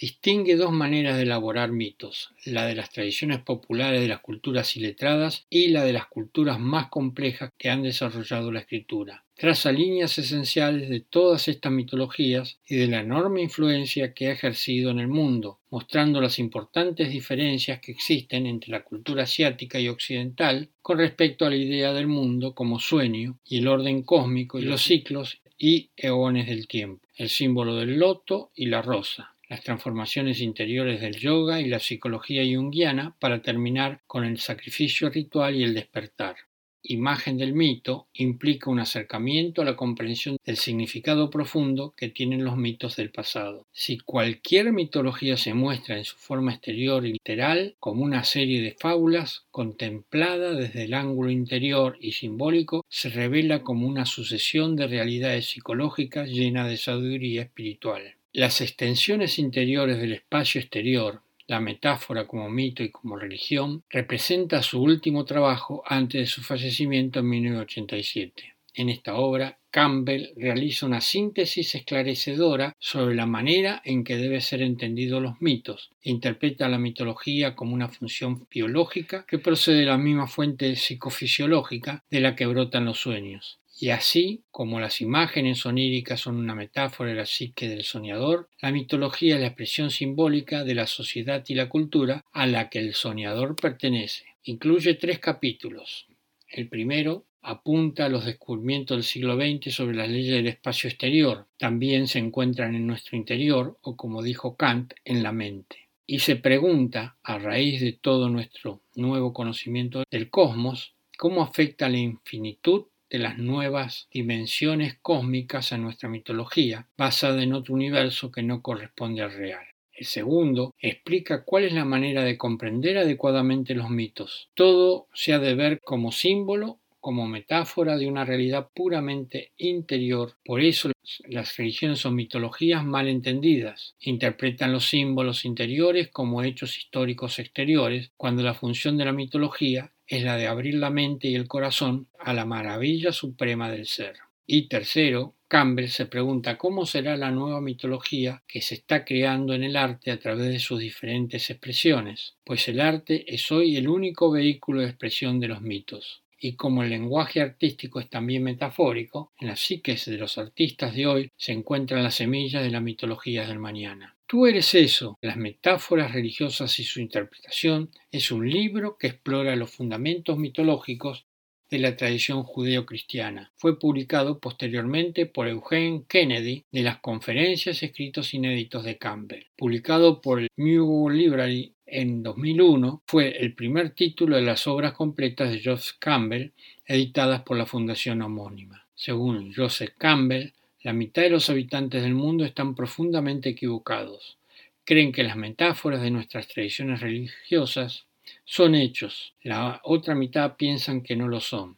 distingue 0.00 0.56
dos 0.56 0.72
maneras 0.72 1.18
de 1.18 1.24
elaborar 1.24 1.72
mitos, 1.72 2.32
la 2.46 2.64
de 2.64 2.74
las 2.74 2.88
tradiciones 2.88 3.40
populares 3.40 4.00
de 4.00 4.08
las 4.08 4.20
culturas 4.20 4.74
iletradas 4.74 5.44
y 5.50 5.68
la 5.68 5.84
de 5.84 5.92
las 5.92 6.06
culturas 6.06 6.58
más 6.58 6.88
complejas 6.88 7.52
que 7.58 7.68
han 7.68 7.82
desarrollado 7.82 8.50
la 8.50 8.60
escritura. 8.60 9.26
Traza 9.36 9.72
líneas 9.72 10.16
esenciales 10.18 10.88
de 10.88 11.00
todas 11.00 11.48
estas 11.48 11.70
mitologías 11.70 12.58
y 12.66 12.76
de 12.76 12.86
la 12.86 13.00
enorme 13.00 13.42
influencia 13.42 14.14
que 14.14 14.28
ha 14.28 14.32
ejercido 14.32 14.90
en 14.90 15.00
el 15.00 15.08
mundo, 15.08 15.60
mostrando 15.70 16.22
las 16.22 16.38
importantes 16.38 17.10
diferencias 17.10 17.80
que 17.80 17.92
existen 17.92 18.46
entre 18.46 18.70
la 18.70 18.82
cultura 18.82 19.24
asiática 19.24 19.80
y 19.80 19.88
occidental 19.88 20.70
con 20.80 20.96
respecto 20.96 21.44
a 21.44 21.50
la 21.50 21.56
idea 21.56 21.92
del 21.92 22.06
mundo 22.06 22.54
como 22.54 22.80
sueño 22.80 23.38
y 23.44 23.58
el 23.58 23.68
orden 23.68 24.02
cósmico 24.02 24.58
y 24.58 24.62
los 24.62 24.82
ciclos 24.82 25.42
y 25.58 25.90
eones 25.94 26.46
del 26.46 26.66
tiempo, 26.68 27.06
el 27.16 27.28
símbolo 27.28 27.76
del 27.76 27.98
loto 27.98 28.50
y 28.54 28.66
la 28.66 28.80
rosa, 28.80 29.34
las 29.50 29.62
transformaciones 29.62 30.40
interiores 30.40 31.00
del 31.00 31.16
yoga 31.16 31.60
y 31.60 31.66
la 31.66 31.80
psicología 31.80 32.44
junguiana 32.44 33.16
para 33.18 33.42
terminar 33.42 34.00
con 34.06 34.24
el 34.24 34.38
sacrificio 34.38 35.10
ritual 35.10 35.56
y 35.56 35.64
el 35.64 35.74
despertar. 35.74 36.36
Imagen 36.84 37.36
del 37.36 37.52
mito 37.52 38.08
implica 38.14 38.70
un 38.70 38.78
acercamiento 38.78 39.60
a 39.60 39.64
la 39.64 39.76
comprensión 39.76 40.36
del 40.44 40.56
significado 40.56 41.28
profundo 41.28 41.92
que 41.96 42.08
tienen 42.08 42.44
los 42.44 42.56
mitos 42.56 42.94
del 42.94 43.10
pasado. 43.10 43.66
Si 43.72 43.98
cualquier 43.98 44.72
mitología 44.72 45.36
se 45.36 45.52
muestra 45.52 45.98
en 45.98 46.04
su 46.04 46.16
forma 46.16 46.52
exterior 46.52 47.04
y 47.04 47.12
literal 47.12 47.74
como 47.80 48.02
una 48.04 48.22
serie 48.22 48.62
de 48.62 48.76
fábulas 48.78 49.46
contemplada 49.50 50.54
desde 50.54 50.84
el 50.84 50.94
ángulo 50.94 51.30
interior 51.30 51.98
y 52.00 52.12
simbólico, 52.12 52.86
se 52.88 53.10
revela 53.10 53.62
como 53.62 53.88
una 53.88 54.06
sucesión 54.06 54.76
de 54.76 54.86
realidades 54.86 55.46
psicológicas 55.46 56.30
llenas 56.30 56.68
de 56.68 56.76
sabiduría 56.76 57.42
espiritual. 57.42 58.19
Las 58.32 58.60
extensiones 58.60 59.40
interiores 59.40 59.98
del 59.98 60.12
espacio 60.12 60.60
exterior, 60.60 61.20
la 61.48 61.58
metáfora 61.58 62.28
como 62.28 62.48
mito 62.48 62.84
y 62.84 62.90
como 62.90 63.16
religión, 63.16 63.82
representa 63.90 64.62
su 64.62 64.80
último 64.80 65.24
trabajo 65.24 65.82
antes 65.84 66.20
de 66.20 66.26
su 66.26 66.40
fallecimiento 66.40 67.18
en 67.18 67.28
1987. 67.28 68.54
En 68.74 68.88
esta 68.88 69.16
obra, 69.16 69.58
Campbell 69.72 70.28
realiza 70.36 70.86
una 70.86 71.00
síntesis 71.00 71.74
esclarecedora 71.74 72.76
sobre 72.78 73.16
la 73.16 73.26
manera 73.26 73.82
en 73.84 74.04
que 74.04 74.16
deben 74.16 74.40
ser 74.40 74.62
entendidos 74.62 75.20
los 75.20 75.42
mitos. 75.42 75.90
Interpreta 76.02 76.68
la 76.68 76.78
mitología 76.78 77.56
como 77.56 77.74
una 77.74 77.88
función 77.88 78.46
biológica 78.48 79.26
que 79.26 79.40
procede 79.40 79.80
de 79.80 79.86
la 79.86 79.98
misma 79.98 80.28
fuente 80.28 80.76
psicofisiológica 80.76 82.04
de 82.08 82.20
la 82.20 82.36
que 82.36 82.46
brotan 82.46 82.84
los 82.84 83.00
sueños. 83.00 83.58
Y 83.82 83.88
así 83.88 84.44
como 84.50 84.78
las 84.78 85.00
imágenes 85.00 85.64
oníricas 85.64 86.20
son 86.20 86.36
una 86.36 86.54
metáfora 86.54 87.08
de 87.08 87.16
la 87.16 87.24
psique 87.24 87.66
del 87.66 87.82
soñador, 87.82 88.50
la 88.60 88.72
mitología 88.72 89.36
es 89.36 89.40
la 89.40 89.46
expresión 89.46 89.90
simbólica 89.90 90.64
de 90.64 90.74
la 90.74 90.86
sociedad 90.86 91.42
y 91.48 91.54
la 91.54 91.70
cultura 91.70 92.22
a 92.30 92.46
la 92.46 92.68
que 92.68 92.78
el 92.78 92.92
soñador 92.92 93.56
pertenece. 93.56 94.26
Incluye 94.42 94.92
tres 94.94 95.18
capítulos. 95.18 96.08
El 96.46 96.68
primero 96.68 97.24
apunta 97.40 98.04
a 98.04 98.08
los 98.10 98.26
descubrimientos 98.26 98.98
del 98.98 99.04
siglo 99.04 99.36
XX 99.36 99.74
sobre 99.74 99.96
las 99.96 100.10
leyes 100.10 100.34
del 100.34 100.48
espacio 100.48 100.90
exterior. 100.90 101.46
También 101.56 102.06
se 102.06 102.18
encuentran 102.18 102.74
en 102.74 102.86
nuestro 102.86 103.16
interior, 103.16 103.78
o 103.80 103.96
como 103.96 104.22
dijo 104.22 104.56
Kant, 104.56 104.92
en 105.06 105.22
la 105.22 105.32
mente. 105.32 105.88
Y 106.06 106.18
se 106.18 106.36
pregunta, 106.36 107.16
a 107.22 107.38
raíz 107.38 107.80
de 107.80 107.94
todo 107.94 108.28
nuestro 108.28 108.82
nuevo 108.94 109.32
conocimiento 109.32 110.02
del 110.10 110.28
cosmos, 110.28 110.92
cómo 111.16 111.42
afecta 111.42 111.88
la 111.88 111.96
infinitud 111.96 112.84
de 113.10 113.18
las 113.18 113.36
nuevas 113.38 114.08
dimensiones 114.12 114.96
cósmicas 115.02 115.72
a 115.72 115.78
nuestra 115.78 116.08
mitología, 116.08 116.88
basada 116.96 117.42
en 117.42 117.52
otro 117.52 117.74
universo 117.74 118.30
que 118.30 118.42
no 118.42 118.62
corresponde 118.62 119.22
al 119.22 119.32
real. 119.32 119.66
El 119.92 120.06
segundo 120.06 120.74
explica 120.78 121.44
cuál 121.44 121.64
es 121.64 121.74
la 121.74 121.84
manera 121.84 122.24
de 122.24 122.38
comprender 122.38 122.96
adecuadamente 122.96 123.74
los 123.74 123.90
mitos. 123.90 124.48
Todo 124.54 125.08
se 125.12 125.34
ha 125.34 125.38
de 125.38 125.54
ver 125.54 125.80
como 125.80 126.10
símbolo 126.10 126.80
como 127.00 127.26
metáfora 127.26 127.96
de 127.96 128.06
una 128.06 128.24
realidad 128.24 128.68
puramente 128.74 129.52
interior. 129.56 130.36
Por 130.44 130.60
eso 130.60 130.90
las 131.28 131.56
religiones 131.56 131.98
son 131.98 132.14
mitologías 132.14 132.84
mal 132.84 133.08
entendidas. 133.08 133.94
Interpretan 134.00 134.72
los 134.72 134.86
símbolos 134.86 135.44
interiores 135.44 136.08
como 136.08 136.42
hechos 136.42 136.78
históricos 136.78 137.38
exteriores, 137.38 138.12
cuando 138.16 138.42
la 138.42 138.54
función 138.54 138.96
de 138.96 139.06
la 139.06 139.12
mitología 139.12 139.92
es 140.10 140.24
la 140.24 140.36
de 140.36 140.48
abrir 140.48 140.74
la 140.74 140.90
mente 140.90 141.28
y 141.28 141.36
el 141.36 141.46
corazón 141.46 142.08
a 142.18 142.34
la 142.34 142.44
maravilla 142.44 143.12
suprema 143.12 143.70
del 143.70 143.86
ser. 143.86 144.16
Y 144.44 144.68
tercero, 144.68 145.36
Campbell 145.46 145.88
se 145.88 146.06
pregunta 146.06 146.58
cómo 146.58 146.84
será 146.84 147.16
la 147.16 147.30
nueva 147.30 147.60
mitología 147.60 148.42
que 148.48 148.60
se 148.60 148.74
está 148.74 149.04
creando 149.04 149.54
en 149.54 149.62
el 149.62 149.76
arte 149.76 150.10
a 150.10 150.18
través 150.18 150.48
de 150.48 150.58
sus 150.58 150.80
diferentes 150.80 151.48
expresiones, 151.48 152.34
pues 152.44 152.66
el 152.68 152.80
arte 152.80 153.32
es 153.32 153.52
hoy 153.52 153.76
el 153.76 153.88
único 153.88 154.32
vehículo 154.32 154.80
de 154.80 154.88
expresión 154.88 155.38
de 155.38 155.46
los 155.48 155.62
mitos 155.62 156.24
y 156.40 156.54
como 156.54 156.82
el 156.82 156.88
lenguaje 156.88 157.42
artístico 157.42 158.00
es 158.00 158.08
también 158.08 158.42
metafórico, 158.42 159.32
en 159.38 159.48
las 159.48 159.60
psiques 159.60 160.06
de 160.06 160.16
los 160.16 160.38
artistas 160.38 160.94
de 160.94 161.06
hoy 161.06 161.32
se 161.36 161.52
encuentran 161.52 162.02
las 162.02 162.14
semillas 162.14 162.62
de 162.62 162.70
las 162.70 162.82
mitologías 162.82 163.46
del 163.46 163.58
mañana. 163.58 164.16
Tú 164.30 164.46
eres 164.46 164.76
eso. 164.76 165.18
Las 165.22 165.36
metáforas 165.36 166.12
religiosas 166.12 166.78
y 166.78 166.84
su 166.84 167.00
interpretación 167.00 167.90
es 168.12 168.30
un 168.30 168.48
libro 168.48 168.96
que 168.96 169.08
explora 169.08 169.56
los 169.56 169.72
fundamentos 169.72 170.38
mitológicos 170.38 171.26
de 171.68 171.80
la 171.80 171.96
tradición 171.96 172.44
judeo-cristiana. 172.44 173.50
Fue 173.56 173.76
publicado 173.76 174.38
posteriormente 174.38 175.26
por 175.26 175.48
Eugene 175.48 176.04
Kennedy 176.06 176.64
de 176.70 176.82
las 176.82 177.00
conferencias 177.00 177.82
escritos 177.82 178.32
inéditos 178.32 178.84
de 178.84 178.98
Campbell. 178.98 179.46
Publicado 179.56 180.20
por 180.20 180.38
el 180.38 180.48
New 180.56 181.08
Library 181.08 181.74
en 181.84 182.22
2001, 182.22 183.02
fue 183.08 183.36
el 183.36 183.56
primer 183.56 183.96
título 183.96 184.36
de 184.36 184.42
las 184.42 184.68
obras 184.68 184.92
completas 184.92 185.50
de 185.50 185.60
Joseph 185.60 185.96
Campbell 185.98 186.52
editadas 186.86 187.42
por 187.42 187.56
la 187.56 187.66
fundación 187.66 188.22
homónima. 188.22 188.86
Según 188.94 189.52
Joseph 189.52 189.94
Campbell, 189.98 190.52
la 190.82 190.92
mitad 190.94 191.22
de 191.22 191.30
los 191.30 191.50
habitantes 191.50 192.02
del 192.02 192.14
mundo 192.14 192.44
están 192.44 192.74
profundamente 192.74 193.50
equivocados. 193.50 194.38
Creen 194.84 195.12
que 195.12 195.22
las 195.22 195.36
metáforas 195.36 196.00
de 196.00 196.10
nuestras 196.10 196.48
tradiciones 196.48 197.00
religiosas 197.00 198.06
son 198.44 198.74
hechos, 198.74 199.34
la 199.42 199.80
otra 199.84 200.14
mitad 200.14 200.56
piensan 200.56 201.02
que 201.02 201.16
no 201.16 201.28
lo 201.28 201.40
son, 201.40 201.76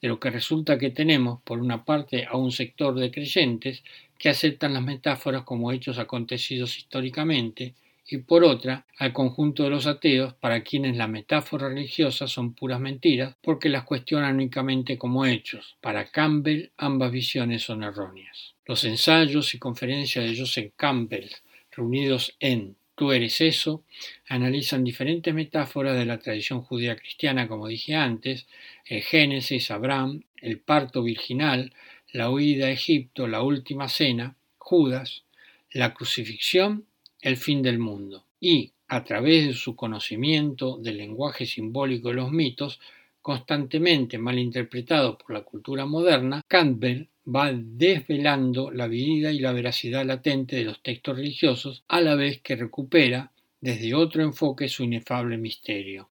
de 0.00 0.08
lo 0.08 0.20
que 0.20 0.30
resulta 0.30 0.78
que 0.78 0.90
tenemos, 0.90 1.40
por 1.42 1.58
una 1.58 1.84
parte, 1.84 2.26
a 2.26 2.36
un 2.36 2.52
sector 2.52 2.94
de 2.94 3.10
creyentes 3.10 3.82
que 4.18 4.28
aceptan 4.28 4.74
las 4.74 4.82
metáforas 4.82 5.42
como 5.42 5.72
hechos 5.72 5.98
acontecidos 5.98 6.78
históricamente, 6.78 7.74
y 8.06 8.18
por 8.18 8.44
otra, 8.44 8.86
al 8.98 9.12
conjunto 9.12 9.62
de 9.62 9.70
los 9.70 9.86
ateos, 9.86 10.34
para 10.34 10.62
quienes 10.62 10.96
las 10.96 11.08
metáforas 11.08 11.70
religiosas 11.72 12.30
son 12.30 12.54
puras 12.54 12.80
mentiras, 12.80 13.36
porque 13.42 13.68
las 13.68 13.84
cuestionan 13.84 14.34
únicamente 14.34 14.98
como 14.98 15.24
hechos. 15.24 15.76
Para 15.80 16.10
Campbell, 16.10 16.70
ambas 16.76 17.10
visiones 17.10 17.62
son 17.62 17.82
erróneas. 17.82 18.54
Los 18.66 18.84
ensayos 18.84 19.54
y 19.54 19.58
conferencias 19.58 20.24
de 20.24 20.38
Joseph 20.38 20.72
Campbell, 20.76 21.28
reunidos 21.70 22.36
en 22.40 22.76
Tú 22.96 23.10
eres 23.10 23.40
eso, 23.40 23.82
analizan 24.28 24.84
diferentes 24.84 25.34
metáforas 25.34 25.98
de 25.98 26.04
la 26.04 26.20
tradición 26.20 26.62
judía 26.62 26.94
cristiana, 26.94 27.48
como 27.48 27.66
dije 27.66 27.96
antes, 27.96 28.46
el 28.84 29.02
Génesis, 29.02 29.72
Abraham, 29.72 30.22
el 30.36 30.60
parto 30.60 31.02
virginal, 31.02 31.72
la 32.12 32.30
huida 32.30 32.66
a 32.66 32.70
Egipto, 32.70 33.26
la 33.26 33.42
última 33.42 33.88
cena, 33.88 34.36
Judas, 34.58 35.24
la 35.72 35.92
crucifixión, 35.92 36.86
el 37.24 37.38
fin 37.38 37.62
del 37.62 37.78
mundo. 37.78 38.26
Y, 38.38 38.72
a 38.86 39.02
través 39.02 39.46
de 39.46 39.54
su 39.54 39.74
conocimiento 39.74 40.76
del 40.76 40.98
lenguaje 40.98 41.46
simbólico 41.46 42.10
de 42.10 42.16
los 42.16 42.30
mitos, 42.30 42.80
constantemente 43.22 44.18
malinterpretado 44.18 45.16
por 45.16 45.32
la 45.32 45.40
cultura 45.40 45.86
moderna, 45.86 46.42
Campbell 46.46 47.08
va 47.26 47.50
desvelando 47.54 48.70
la 48.70 48.86
vida 48.86 49.32
y 49.32 49.38
la 49.38 49.52
veracidad 49.52 50.04
latente 50.04 50.56
de 50.56 50.64
los 50.64 50.82
textos 50.82 51.16
religiosos 51.16 51.82
a 51.88 52.02
la 52.02 52.14
vez 52.14 52.42
que 52.42 52.56
recupera 52.56 53.32
desde 53.58 53.94
otro 53.94 54.22
enfoque 54.22 54.68
su 54.68 54.84
inefable 54.84 55.38
misterio. 55.38 56.10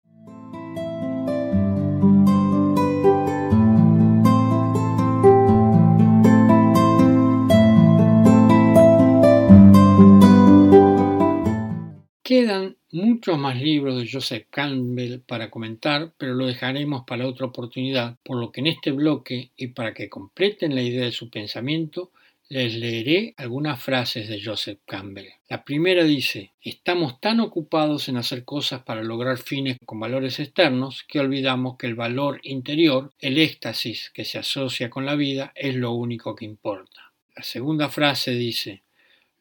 Quedan 12.35 12.77
muchos 12.89 13.37
más 13.37 13.61
libros 13.61 13.95
de 13.95 14.09
Joseph 14.11 14.47
Campbell 14.49 15.19
para 15.19 15.51
comentar, 15.51 16.13
pero 16.17 16.33
lo 16.33 16.47
dejaremos 16.47 17.03
para 17.05 17.27
otra 17.27 17.45
oportunidad, 17.45 18.17
por 18.23 18.39
lo 18.39 18.51
que 18.51 18.61
en 18.61 18.65
este 18.65 18.89
bloque 18.89 19.51
y 19.55 19.67
para 19.67 19.93
que 19.93 20.09
completen 20.09 20.73
la 20.73 20.81
idea 20.81 21.05
de 21.05 21.11
su 21.11 21.29
pensamiento, 21.29 22.09
les 22.49 22.73
leeré 22.73 23.35
algunas 23.37 23.79
frases 23.79 24.29
de 24.29 24.43
Joseph 24.43 24.79
Campbell. 24.83 25.27
La 25.47 25.63
primera 25.63 26.03
dice, 26.05 26.53
estamos 26.59 27.21
tan 27.21 27.39
ocupados 27.39 28.09
en 28.09 28.17
hacer 28.17 28.43
cosas 28.43 28.81
para 28.81 29.03
lograr 29.03 29.37
fines 29.37 29.77
con 29.85 29.99
valores 29.99 30.39
externos 30.39 31.05
que 31.07 31.19
olvidamos 31.19 31.77
que 31.77 31.85
el 31.85 31.93
valor 31.93 32.39
interior, 32.41 33.13
el 33.19 33.37
éxtasis 33.37 34.09
que 34.11 34.25
se 34.25 34.39
asocia 34.39 34.89
con 34.89 35.05
la 35.05 35.13
vida, 35.13 35.51
es 35.53 35.75
lo 35.75 35.91
único 35.91 36.35
que 36.35 36.45
importa. 36.45 37.13
La 37.35 37.43
segunda 37.43 37.89
frase 37.89 38.31
dice, 38.31 38.82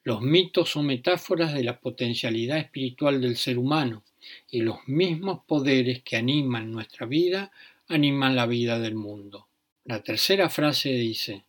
los 0.04 0.20
mitos 0.20 0.70
son 0.70 0.86
metáforas 0.86 1.54
de 1.54 1.62
la 1.62 1.78
potencialidad 1.78 2.58
espiritual 2.58 3.20
del 3.20 3.36
ser 3.36 3.56
humano 3.56 4.02
y 4.50 4.60
los 4.60 4.78
mismos 4.88 5.44
poderes 5.46 6.02
que 6.02 6.16
animan 6.16 6.72
nuestra 6.72 7.06
vida 7.06 7.52
animan 7.86 8.34
la 8.34 8.46
vida 8.46 8.80
del 8.80 8.96
mundo. 8.96 9.46
La 9.84 10.02
tercera 10.02 10.48
frase 10.48 10.90
dice, 10.90 11.44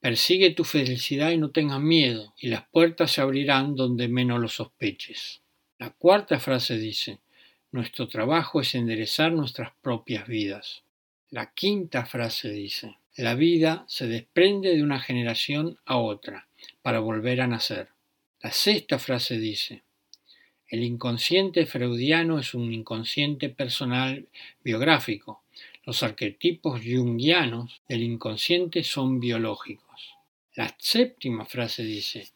Persigue 0.00 0.50
tu 0.50 0.64
felicidad 0.64 1.30
y 1.30 1.38
no 1.38 1.50
tengas 1.50 1.80
miedo, 1.80 2.34
y 2.38 2.48
las 2.48 2.66
puertas 2.68 3.12
se 3.12 3.20
abrirán 3.20 3.74
donde 3.74 4.06
menos 4.06 4.38
lo 4.40 4.48
sospeches. 4.48 5.40
La 5.78 5.90
cuarta 5.90 6.38
frase 6.40 6.78
dice, 6.78 7.20
Nuestro 7.72 8.06
trabajo 8.06 8.60
es 8.60 8.74
enderezar 8.74 9.32
nuestras 9.32 9.72
propias 9.82 10.26
vidas. 10.26 10.82
La 11.30 11.52
quinta 11.52 12.04
frase 12.04 12.50
dice, 12.50 12.96
La 13.16 13.34
vida 13.34 13.84
se 13.88 14.06
desprende 14.06 14.76
de 14.76 14.82
una 14.82 15.00
generación 15.00 15.78
a 15.84 15.98
otra 15.98 16.47
para 16.88 17.00
volver 17.00 17.42
a 17.42 17.46
nacer. 17.46 17.88
La 18.40 18.50
sexta 18.50 18.98
frase 18.98 19.38
dice, 19.38 19.82
el 20.68 20.82
inconsciente 20.82 21.66
freudiano 21.66 22.38
es 22.38 22.54
un 22.54 22.72
inconsciente 22.72 23.50
personal 23.50 24.26
biográfico. 24.64 25.42
Los 25.84 26.02
arquetipos 26.02 26.80
jungianos 26.80 27.82
del 27.90 28.04
inconsciente 28.04 28.82
son 28.84 29.20
biológicos. 29.20 30.14
La 30.54 30.74
séptima 30.78 31.44
frase 31.44 31.82
dice, 31.82 32.30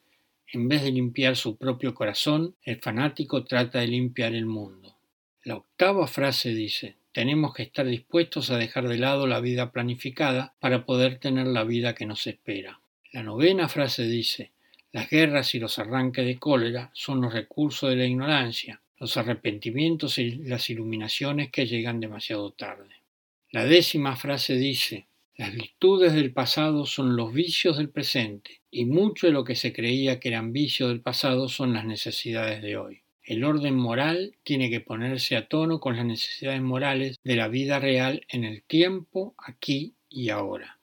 en 0.49 0.69
vez 0.69 0.83
de 0.83 0.93
limpiar 0.93 1.35
su 1.35 1.57
propio 1.57 1.95
corazón, 1.95 2.55
el 2.63 2.79
fanático 2.79 3.45
trata 3.45 3.81
de 3.81 3.87
limpiar 3.87 4.35
el 4.35 4.45
mundo. 4.45 4.99
La 5.45 5.57
octava 5.57 6.07
frase 6.07 6.53
dice, 6.53 6.97
tenemos 7.13 7.55
que 7.55 7.63
estar 7.63 7.87
dispuestos 7.87 8.51
a 8.51 8.59
dejar 8.59 8.87
de 8.87 8.99
lado 8.99 9.27
la 9.27 9.41
vida 9.41 9.73
planificada 9.73 10.55
para 10.61 10.85
poder 10.85 11.21
tener 11.21 11.47
la 11.47 11.65
vida 11.65 11.95
que 11.95 12.05
nos 12.05 12.27
espera. 12.27 12.82
La 13.13 13.23
novena 13.23 13.69
frase 13.69 14.07
dice, 14.07 14.53
las 14.91 15.11
guerras 15.11 15.55
y 15.55 15.59
los 15.59 15.79
arranques 15.79 16.25
de 16.25 16.39
cólera 16.39 16.91
son 16.95 17.21
los 17.21 17.35
recursos 17.35 17.91
de 17.91 17.97
la 17.97 18.07
ignorancia, 18.07 18.81
los 18.99 19.19
arrepentimientos 19.19 20.17
y 20.17 20.37
las 20.37 20.71
iluminaciones 20.71 21.51
que 21.51 21.67
llegan 21.67 22.01
demasiado 22.01 22.53
tarde. 22.53 23.03
La 23.51 23.67
décima 23.67 24.17
frase 24.17 24.57
dice, 24.57 25.09
las 25.37 25.53
virtudes 25.53 26.15
del 26.15 26.33
pasado 26.33 26.87
son 26.87 27.15
los 27.15 27.35
vicios 27.35 27.77
del 27.77 27.91
presente, 27.91 28.63
y 28.71 28.87
mucho 28.87 29.27
de 29.27 29.35
lo 29.35 29.45
que 29.45 29.57
se 29.57 29.75
creía 29.75 30.19
que 30.19 30.29
eran 30.29 30.55
vicios 30.55 30.89
del 30.89 31.03
pasado 31.03 31.51
son 31.51 31.75
las 31.75 31.85
necesidades 31.85 32.63
de 32.63 32.79
hoy. 32.79 33.03
El 33.25 33.45
orden 33.45 33.77
moral 33.77 34.37
tiene 34.43 34.71
que 34.71 34.81
ponerse 34.81 35.37
a 35.37 35.49
tono 35.49 35.81
con 35.81 35.97
las 35.97 36.07
necesidades 36.07 36.63
morales 36.63 37.19
de 37.23 37.37
la 37.37 37.49
vida 37.49 37.79
real 37.79 38.25
en 38.29 38.45
el 38.45 38.63
tiempo, 38.63 39.35
aquí 39.37 39.97
y 40.09 40.31
ahora. 40.31 40.79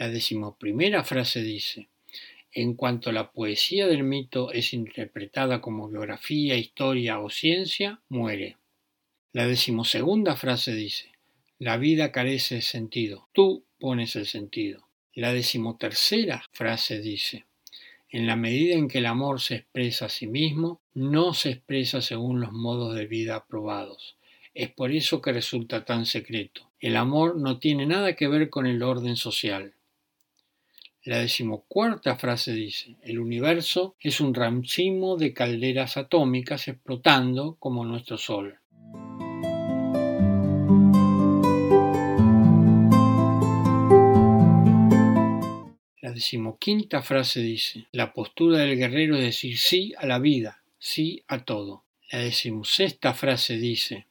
La 0.00 0.08
decimoprimera 0.08 1.04
frase 1.04 1.42
dice, 1.42 1.90
en 2.54 2.72
cuanto 2.72 3.12
la 3.12 3.32
poesía 3.32 3.86
del 3.86 4.02
mito 4.02 4.50
es 4.50 4.72
interpretada 4.72 5.60
como 5.60 5.90
biografía, 5.90 6.56
historia 6.56 7.20
o 7.20 7.28
ciencia, 7.28 8.00
muere. 8.08 8.56
La 9.34 9.46
decimosegunda 9.46 10.36
frase 10.36 10.74
dice, 10.74 11.12
La 11.58 11.76
vida 11.76 12.12
carece 12.12 12.54
de 12.54 12.62
sentido. 12.62 13.28
Tú 13.34 13.66
pones 13.78 14.16
el 14.16 14.24
sentido. 14.24 14.88
La 15.12 15.34
decimotercera 15.34 16.44
frase 16.50 17.02
dice, 17.02 17.44
en 18.08 18.26
la 18.26 18.36
medida 18.36 18.76
en 18.76 18.88
que 18.88 19.00
el 19.00 19.06
amor 19.06 19.38
se 19.42 19.56
expresa 19.56 20.06
a 20.06 20.08
sí 20.08 20.26
mismo, 20.26 20.80
no 20.94 21.34
se 21.34 21.50
expresa 21.50 22.00
según 22.00 22.40
los 22.40 22.52
modos 22.52 22.94
de 22.94 23.06
vida 23.06 23.36
aprobados. 23.36 24.16
Es 24.54 24.70
por 24.70 24.92
eso 24.92 25.20
que 25.20 25.34
resulta 25.34 25.84
tan 25.84 26.06
secreto. 26.06 26.70
El 26.80 26.96
amor 26.96 27.36
no 27.36 27.58
tiene 27.58 27.84
nada 27.84 28.16
que 28.16 28.28
ver 28.28 28.48
con 28.48 28.66
el 28.66 28.82
orden 28.82 29.16
social. 29.16 29.74
La 31.04 31.18
decimocuarta 31.18 32.16
frase 32.16 32.52
dice, 32.52 32.96
el 33.00 33.18
universo 33.18 33.96
es 34.00 34.20
un 34.20 34.34
racimo 34.34 35.16
de 35.16 35.32
calderas 35.32 35.96
atómicas 35.96 36.68
explotando 36.68 37.56
como 37.58 37.86
nuestro 37.86 38.18
Sol. 38.18 38.58
La 46.02 46.12
decimoquinta 46.12 47.00
frase 47.00 47.40
dice, 47.40 47.86
la 47.92 48.12
postura 48.12 48.58
del 48.58 48.76
guerrero 48.76 49.16
es 49.16 49.22
decir 49.22 49.56
sí 49.56 49.94
a 49.96 50.04
la 50.04 50.18
vida, 50.18 50.62
sí 50.78 51.24
a 51.28 51.46
todo. 51.46 51.82
La 52.12 52.18
decimosexta 52.18 53.14
frase 53.14 53.56
dice, 53.56 54.06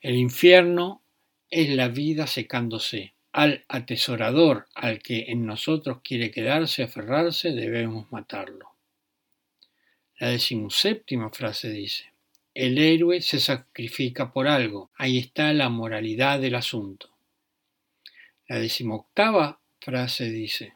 el 0.00 0.16
infierno 0.16 1.02
es 1.50 1.68
la 1.68 1.88
vida 1.88 2.26
secándose. 2.26 3.15
Al 3.36 3.66
atesorador 3.68 4.66
al 4.74 5.02
que 5.02 5.26
en 5.28 5.44
nosotros 5.44 6.00
quiere 6.02 6.30
quedarse, 6.30 6.82
aferrarse, 6.82 7.50
debemos 7.50 8.10
matarlo. 8.10 8.70
La 10.18 10.28
decimoséptima 10.28 11.28
frase 11.28 11.68
dice, 11.68 12.14
el 12.54 12.78
héroe 12.78 13.20
se 13.20 13.38
sacrifica 13.38 14.32
por 14.32 14.48
algo. 14.48 14.90
Ahí 14.96 15.18
está 15.18 15.52
la 15.52 15.68
moralidad 15.68 16.40
del 16.40 16.54
asunto. 16.54 17.10
La 18.48 18.58
decimoctava 18.58 19.60
frase 19.80 20.30
dice, 20.30 20.72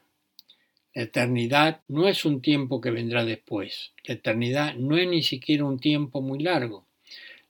la 0.92 1.04
eternidad 1.04 1.80
no 1.88 2.08
es 2.08 2.26
un 2.26 2.42
tiempo 2.42 2.82
que 2.82 2.90
vendrá 2.90 3.24
después. 3.24 3.94
La 4.04 4.16
eternidad 4.16 4.74
no 4.74 4.98
es 4.98 5.08
ni 5.08 5.22
siquiera 5.22 5.64
un 5.64 5.78
tiempo 5.78 6.20
muy 6.20 6.40
largo. 6.40 6.84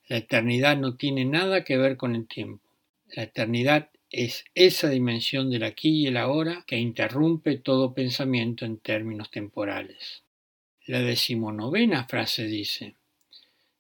La 0.07 0.19
eternidad 0.19 0.77
no 0.77 0.95
tiene 0.95 1.25
nada 1.25 1.65
que 1.65 1.79
ver 1.79 1.97
con 1.97 2.15
el 2.15 2.29
tiempo. 2.29 2.65
La 3.09 3.25
eternidad 3.25 3.91
es 4.11 4.45
esa 4.55 4.89
dimensión 4.89 5.51
del 5.51 5.63
aquí 5.63 6.03
y 6.03 6.07
el 6.09 6.17
ahora 6.17 6.65
que 6.67 6.77
interrumpe 6.77 7.57
todo 7.59 7.95
pensamiento 7.95 8.65
en 8.65 8.79
términos 8.79 9.31
temporales. 9.31 10.25
La 10.87 11.01
decimonovena 11.01 12.05
frase 12.05 12.47
dice, 12.47 12.97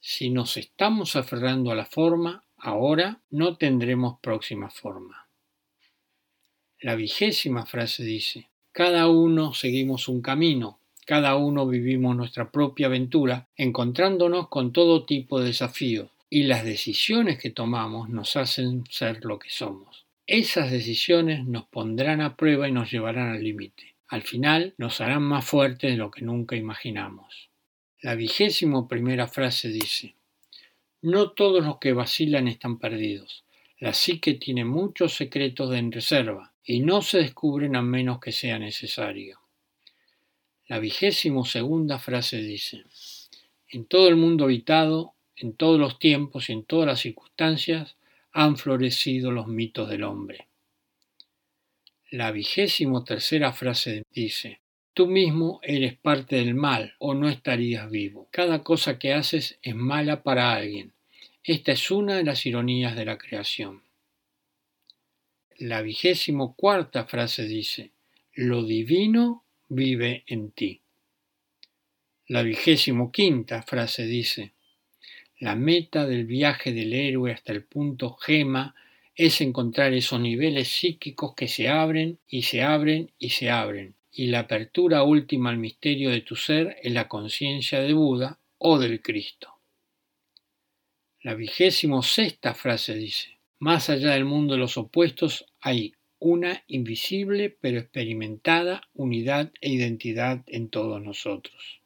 si 0.00 0.30
nos 0.30 0.56
estamos 0.56 1.16
aferrando 1.16 1.72
a 1.72 1.74
la 1.74 1.84
forma, 1.84 2.44
ahora 2.56 3.20
no 3.30 3.56
tendremos 3.56 4.20
próxima 4.20 4.70
forma. 4.70 5.26
La 6.80 6.94
vigésima 6.94 7.66
frase 7.66 8.04
dice, 8.04 8.48
cada 8.70 9.08
uno 9.08 9.52
seguimos 9.52 10.06
un 10.06 10.22
camino, 10.22 10.78
cada 11.04 11.34
uno 11.34 11.66
vivimos 11.66 12.14
nuestra 12.14 12.52
propia 12.52 12.86
aventura, 12.86 13.48
encontrándonos 13.56 14.48
con 14.48 14.72
todo 14.72 15.04
tipo 15.04 15.40
de 15.40 15.46
desafíos, 15.46 16.10
y 16.30 16.44
las 16.44 16.64
decisiones 16.64 17.40
que 17.40 17.50
tomamos 17.50 18.08
nos 18.08 18.36
hacen 18.36 18.84
ser 18.88 19.24
lo 19.24 19.40
que 19.40 19.50
somos. 19.50 19.99
Esas 20.32 20.70
decisiones 20.70 21.44
nos 21.44 21.64
pondrán 21.64 22.20
a 22.20 22.36
prueba 22.36 22.68
y 22.68 22.70
nos 22.70 22.88
llevarán 22.88 23.30
al 23.30 23.42
límite. 23.42 23.96
Al 24.06 24.22
final 24.22 24.74
nos 24.78 25.00
harán 25.00 25.24
más 25.24 25.44
fuertes 25.44 25.90
de 25.90 25.96
lo 25.96 26.12
que 26.12 26.22
nunca 26.22 26.54
imaginamos. 26.54 27.50
La 28.00 28.14
vigésimo 28.14 28.86
primera 28.86 29.26
frase 29.26 29.70
dice, 29.70 30.14
No 31.02 31.32
todos 31.32 31.64
los 31.64 31.78
que 31.78 31.94
vacilan 31.94 32.46
están 32.46 32.78
perdidos. 32.78 33.42
La 33.80 33.92
psique 33.92 34.34
tiene 34.34 34.64
muchos 34.64 35.14
secretos 35.14 35.74
en 35.74 35.90
reserva 35.90 36.52
y 36.62 36.78
no 36.78 37.02
se 37.02 37.18
descubren 37.18 37.74
a 37.74 37.82
menos 37.82 38.20
que 38.20 38.30
sea 38.30 38.60
necesario. 38.60 39.40
La 40.68 40.78
vigésimo 40.78 41.44
segunda 41.44 41.98
frase 41.98 42.40
dice, 42.40 42.84
en 43.68 43.84
todo 43.84 44.06
el 44.06 44.14
mundo 44.14 44.44
habitado, 44.44 45.14
en 45.34 45.54
todos 45.54 45.80
los 45.80 45.98
tiempos 45.98 46.48
y 46.48 46.52
en 46.52 46.62
todas 46.62 46.86
las 46.86 47.00
circunstancias, 47.00 47.96
han 48.32 48.56
florecido 48.56 49.30
los 49.30 49.46
mitos 49.46 49.88
del 49.88 50.04
hombre. 50.04 50.48
La 52.10 52.32
vigésimo 52.32 53.04
tercera 53.04 53.52
frase 53.52 54.02
dice, 54.10 54.60
Tú 54.92 55.06
mismo 55.06 55.60
eres 55.62 55.96
parte 55.96 56.36
del 56.36 56.54
mal 56.54 56.94
o 56.98 57.14
no 57.14 57.28
estarías 57.28 57.88
vivo. 57.90 58.28
Cada 58.32 58.62
cosa 58.62 58.98
que 58.98 59.14
haces 59.14 59.58
es 59.62 59.74
mala 59.74 60.22
para 60.22 60.52
alguien. 60.52 60.92
Esta 61.44 61.72
es 61.72 61.90
una 61.90 62.16
de 62.16 62.24
las 62.24 62.44
ironías 62.44 62.96
de 62.96 63.04
la 63.04 63.16
creación. 63.16 63.82
La 65.56 65.82
vigésimo 65.82 66.54
cuarta 66.54 67.06
frase 67.06 67.44
dice, 67.44 67.92
Lo 68.34 68.64
divino 68.64 69.44
vive 69.68 70.24
en 70.26 70.50
ti. 70.50 70.80
La 72.26 72.42
vigésimo 72.42 73.12
quinta 73.12 73.62
frase 73.62 74.04
dice, 74.04 74.52
La 75.40 75.56
meta 75.56 76.06
del 76.06 76.26
viaje 76.26 76.74
del 76.74 76.92
héroe 76.92 77.32
hasta 77.32 77.52
el 77.52 77.64
punto 77.64 78.12
gema 78.12 78.74
es 79.14 79.40
encontrar 79.40 79.94
esos 79.94 80.20
niveles 80.20 80.68
psíquicos 80.68 81.34
que 81.34 81.48
se 81.48 81.66
abren 81.66 82.18
y 82.28 82.42
se 82.42 82.62
abren 82.62 83.10
y 83.18 83.30
se 83.30 83.48
abren, 83.48 83.94
y 84.12 84.26
la 84.26 84.40
apertura 84.40 85.02
última 85.02 85.48
al 85.48 85.56
misterio 85.56 86.10
de 86.10 86.20
tu 86.20 86.36
ser 86.36 86.76
es 86.82 86.92
la 86.92 87.08
conciencia 87.08 87.80
de 87.80 87.94
Buda 87.94 88.38
o 88.58 88.78
del 88.78 89.00
Cristo. 89.00 89.54
La 91.22 91.32
vigésimo 91.34 92.02
sexta 92.02 92.52
frase 92.52 92.94
dice, 92.94 93.38
más 93.58 93.88
allá 93.88 94.10
del 94.10 94.26
mundo 94.26 94.52
de 94.52 94.60
los 94.60 94.76
opuestos 94.76 95.46
hay 95.58 95.94
una 96.18 96.64
invisible 96.66 97.48
pero 97.48 97.78
experimentada 97.78 98.82
unidad 98.92 99.52
e 99.62 99.70
identidad 99.70 100.44
en 100.48 100.68
todos 100.68 101.00
nosotros. 101.00 101.79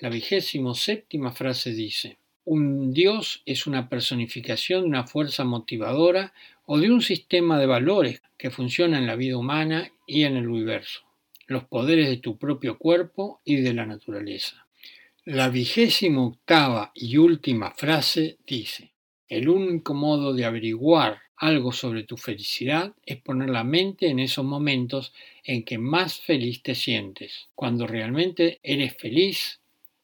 La 0.00 0.10
vigésimo 0.10 0.74
séptima 0.74 1.32
frase 1.32 1.72
dice, 1.72 2.18
un 2.44 2.92
Dios 2.92 3.42
es 3.46 3.66
una 3.66 3.88
personificación 3.88 4.82
de 4.82 4.88
una 4.88 5.08
fuerza 5.08 5.42
motivadora 5.42 6.32
o 6.66 6.78
de 6.78 6.88
un 6.88 7.02
sistema 7.02 7.58
de 7.58 7.66
valores 7.66 8.22
que 8.36 8.50
funciona 8.50 8.98
en 8.98 9.08
la 9.08 9.16
vida 9.16 9.36
humana 9.36 9.90
y 10.06 10.22
en 10.22 10.36
el 10.36 10.46
universo, 10.46 11.00
los 11.48 11.64
poderes 11.64 12.08
de 12.08 12.18
tu 12.18 12.38
propio 12.38 12.78
cuerpo 12.78 13.40
y 13.44 13.56
de 13.56 13.74
la 13.74 13.86
naturaleza. 13.86 14.68
La 15.24 15.48
vigésima 15.48 16.24
octava 16.24 16.92
y 16.94 17.16
última 17.16 17.72
frase 17.72 18.38
dice, 18.46 18.92
el 19.26 19.48
único 19.48 19.94
modo 19.94 20.32
de 20.32 20.44
averiguar 20.44 21.18
algo 21.36 21.72
sobre 21.72 22.04
tu 22.04 22.16
felicidad 22.16 22.94
es 23.04 23.16
poner 23.16 23.50
la 23.50 23.64
mente 23.64 24.06
en 24.06 24.20
esos 24.20 24.44
momentos 24.44 25.12
en 25.42 25.64
que 25.64 25.76
más 25.76 26.20
feliz 26.20 26.62
te 26.62 26.76
sientes, 26.76 27.48
cuando 27.56 27.86
realmente 27.88 28.60
eres 28.62 28.96
feliz, 28.96 29.60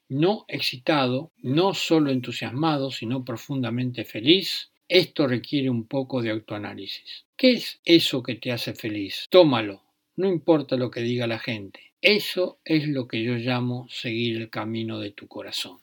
no 0.09 0.45
excitado, 0.49 1.33
no 1.39 1.75
solo 1.75 2.11
entusiasmado, 2.11 2.91
sino 2.91 3.25
profundamente 3.25 4.05
feliz. 4.05 4.71
Esto 4.89 5.27
requiere 5.27 5.71
un 5.71 5.87
poco 5.87 6.23
de 6.23 6.31
autoanálisis. 6.31 7.25
¿Qué 7.37 7.53
es 7.53 7.81
eso 7.85 8.23
que 8.23 8.35
te 8.35 8.53
hace 8.53 8.75
feliz? 8.75 9.27
Tómalo, 9.31 9.83
no 10.17 10.29
importa 10.29 10.77
lo 10.77 10.91
que 10.91 11.01
diga 11.01 11.27
la 11.27 11.39
gente. 11.39 11.93
Eso 12.01 12.59
es 12.65 12.87
lo 12.87 13.09
que 13.09 13.23
yo 13.23 13.35
llamo 13.37 13.87
seguir 13.89 14.37
el 14.37 14.51
camino 14.51 14.99
de 15.01 15.11
tu 15.11 15.27
corazón. 15.27 15.79